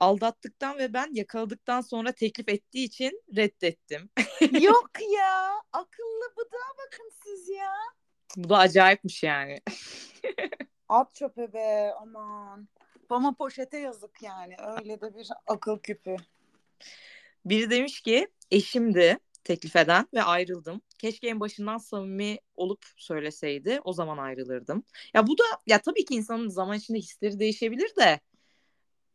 Aldattıktan 0.00 0.78
ve 0.78 0.92
ben 0.92 1.08
yakaladıktan 1.14 1.80
sonra 1.80 2.12
teklif 2.12 2.48
ettiği 2.48 2.84
için 2.84 3.22
reddettim. 3.36 4.10
Yok 4.60 4.90
ya. 5.16 5.50
Akıllı 5.72 6.32
bıdığa 6.36 6.70
bakın 6.86 7.10
siz 7.24 7.48
ya. 7.48 7.72
Bu 8.36 8.48
da 8.48 8.58
acayipmiş 8.58 9.22
yani. 9.22 9.60
At 10.88 11.14
çöpe 11.14 11.52
be 11.52 11.94
aman. 12.00 12.68
Bana 13.10 13.32
poşete 13.32 13.78
yazık 13.78 14.22
yani. 14.22 14.56
Öyle 14.78 15.00
de 15.00 15.14
bir 15.14 15.28
akıl 15.46 15.78
küpü. 15.78 16.16
Biri 17.44 17.70
demiş 17.70 18.00
ki 18.00 18.28
eşimdi 18.50 19.18
teklif 19.44 19.76
eden 19.76 20.06
ve 20.14 20.22
ayrıldım. 20.22 20.80
Keşke 20.98 21.28
en 21.28 21.40
başından 21.40 21.78
samimi 21.78 22.38
olup 22.56 22.84
söyleseydi. 22.96 23.80
O 23.84 23.92
zaman 23.92 24.18
ayrılırdım. 24.18 24.84
Ya 25.14 25.26
bu 25.26 25.38
da 25.38 25.44
ya 25.66 25.80
tabii 25.82 26.04
ki 26.04 26.14
insanın 26.14 26.48
zaman 26.48 26.76
içinde 26.76 26.98
hisleri 26.98 27.38
değişebilir 27.38 27.96
de 27.96 28.20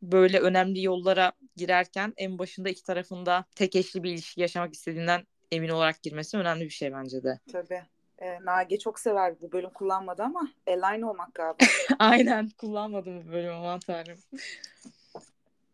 böyle 0.02 0.40
önemli 0.40 0.82
yollara 0.82 1.32
girerken 1.56 2.12
en 2.16 2.38
başında 2.38 2.68
iki 2.68 2.82
tarafında 2.82 3.44
tek 3.56 3.76
eşli 3.76 4.02
bir 4.02 4.10
ilişki 4.10 4.40
yaşamak 4.40 4.74
istediğinden 4.74 5.26
emin 5.50 5.68
olarak 5.68 6.02
girmesi 6.02 6.36
önemli 6.36 6.64
bir 6.64 6.70
şey 6.70 6.92
bence 6.92 7.22
de. 7.22 7.38
Tabii. 7.52 7.82
Ee, 8.18 8.38
Nage 8.44 8.78
çok 8.78 9.00
sever 9.00 9.40
bu 9.40 9.52
bölüm 9.52 9.70
kullanmadı 9.70 10.22
ama 10.22 10.48
align 10.66 11.02
olmak 11.02 11.34
galiba. 11.34 11.56
Aynen 11.98 12.50
kullanmadım 12.58 13.26
bu 13.26 13.32
bölümü 13.32 13.52
aman 13.52 13.80
tanrım. 13.80 14.18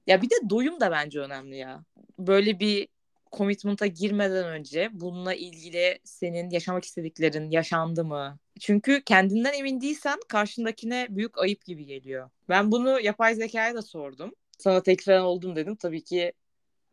Ya 0.07 0.23
bir 0.23 0.31
de 0.31 0.51
doyum 0.51 0.81
da 0.81 0.91
bence 0.91 1.21
önemli 1.21 1.57
ya. 1.57 1.85
Böyle 2.19 2.61
bir 2.61 2.89
commitment'a 3.33 3.87
girmeden 3.87 4.45
önce 4.45 4.89
bununla 4.93 5.35
ilgili 5.35 5.99
senin 6.05 6.51
yaşamak 6.51 6.85
istediklerin 6.85 7.51
yaşandı 7.51 8.05
mı? 8.05 8.39
Çünkü 8.61 9.03
kendinden 9.05 9.53
emin 9.53 9.81
değilsen 9.81 10.19
karşındakine 10.29 11.07
büyük 11.11 11.39
ayıp 11.39 11.65
gibi 11.65 11.87
geliyor. 11.87 12.31
Ben 12.49 12.73
bunu 12.73 13.01
yapay 13.01 13.35
zekaya 13.35 13.75
da 13.75 13.83
sordum. 13.83 14.35
Sana 14.59 14.83
tekrar 14.83 15.21
oldum 15.21 15.57
dedim. 15.57 15.77
Tabii 15.77 16.05
ki 16.05 16.33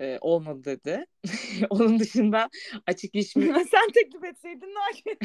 e, 0.02 0.18
olmadı 0.22 0.66
dedi. 0.66 1.06
Onun 1.70 2.00
dışında 2.00 2.50
açık 2.88 3.16
ilişki 3.16 3.40
Sen 3.72 3.92
teklif 3.94 4.24
etseydin 4.24 4.76
Nage. 4.76 5.18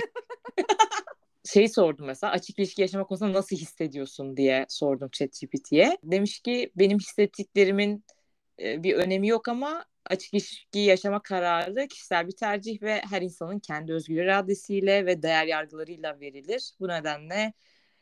şey 1.44 1.68
sordum 1.68 2.06
mesela 2.06 2.32
açık 2.32 2.58
ilişki 2.58 2.82
yaşama 2.82 3.04
konusunda 3.04 3.32
nasıl 3.32 3.56
hissediyorsun 3.56 4.36
diye 4.36 4.66
sordum 4.68 5.08
ChatGPT'ye. 5.12 5.98
Demiş 6.04 6.40
ki 6.40 6.72
benim 6.76 6.98
hissettiklerimin 6.98 8.04
e, 8.60 8.82
bir 8.82 8.94
önemi 8.94 9.28
yok 9.28 9.48
ama 9.48 9.84
açık 10.06 10.34
ilişki 10.34 10.78
yaşama 10.78 11.22
kararı 11.22 11.88
kişisel 11.88 12.26
bir 12.26 12.32
tercih 12.32 12.82
ve 12.82 13.02
her 13.10 13.22
insanın 13.22 13.58
kendi 13.58 13.92
özgür 13.92 14.22
iradesiyle 14.22 15.06
ve 15.06 15.22
değer 15.22 15.46
yargılarıyla 15.46 16.20
verilir. 16.20 16.70
Bu 16.80 16.88
nedenle 16.88 17.52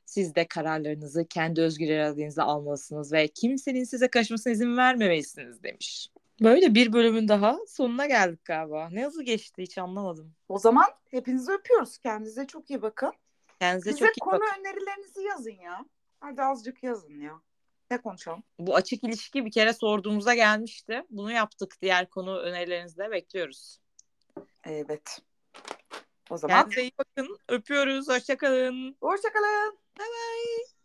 siz 0.05 0.35
de 0.35 0.47
kararlarınızı 0.47 1.27
kendi 1.29 1.61
özgür 1.61 1.87
iradenizle 1.87 2.43
almalısınız 2.43 3.13
ve 3.13 3.29
kimsenin 3.29 3.85
size 3.85 4.09
karışmasına 4.09 4.53
izin 4.53 4.77
vermemelisiniz 4.77 5.63
demiş. 5.63 6.09
Böyle 6.41 6.75
bir 6.75 6.93
bölümün 6.93 7.29
daha 7.29 7.59
sonuna 7.67 8.07
geldik 8.07 8.45
galiba. 8.45 8.89
Ne 8.93 9.05
hızlı 9.07 9.23
geçti 9.23 9.63
hiç 9.63 9.79
anlamadım. 9.79 10.35
O 10.49 10.59
zaman 10.59 10.87
hepinizi 11.11 11.53
öpüyoruz. 11.53 11.99
Kendinize 11.99 12.47
çok 12.47 12.71
iyi 12.71 12.83
bakın. 12.83 13.13
Kendinize 13.61 13.91
Bize 13.91 13.99
çok 13.99 14.17
iyi 14.17 14.21
konu 14.21 14.41
bakın. 14.41 14.61
önerilerinizi 14.61 15.23
yazın 15.23 15.63
ya. 15.63 15.85
Hadi 16.21 16.43
azıcık 16.43 16.83
yazın 16.83 17.21
ya. 17.21 17.41
Konuşalım? 18.01 18.43
Bu 18.59 18.75
açık 18.77 19.05
ilişki 19.05 19.45
bir 19.45 19.51
kere 19.51 19.73
sorduğumuzda 19.73 20.35
gelmişti. 20.35 21.03
Bunu 21.11 21.33
yaptık. 21.33 21.75
Diğer 21.83 22.11
konu 22.11 22.39
önerilerinizi 22.39 22.99
de 22.99 23.11
bekliyoruz. 23.11 23.79
Evet. 24.65 25.23
O 26.31 26.37
zaman 26.37 26.57
Kendinize 26.57 26.83
iyi 26.83 26.93
bakın. 26.99 27.39
Öpüyoruz. 27.49 28.09
Hoşçakalın. 28.09 28.97
hoşçakalın. 29.01 29.79
Bye 29.99 30.07
bye. 30.07 30.72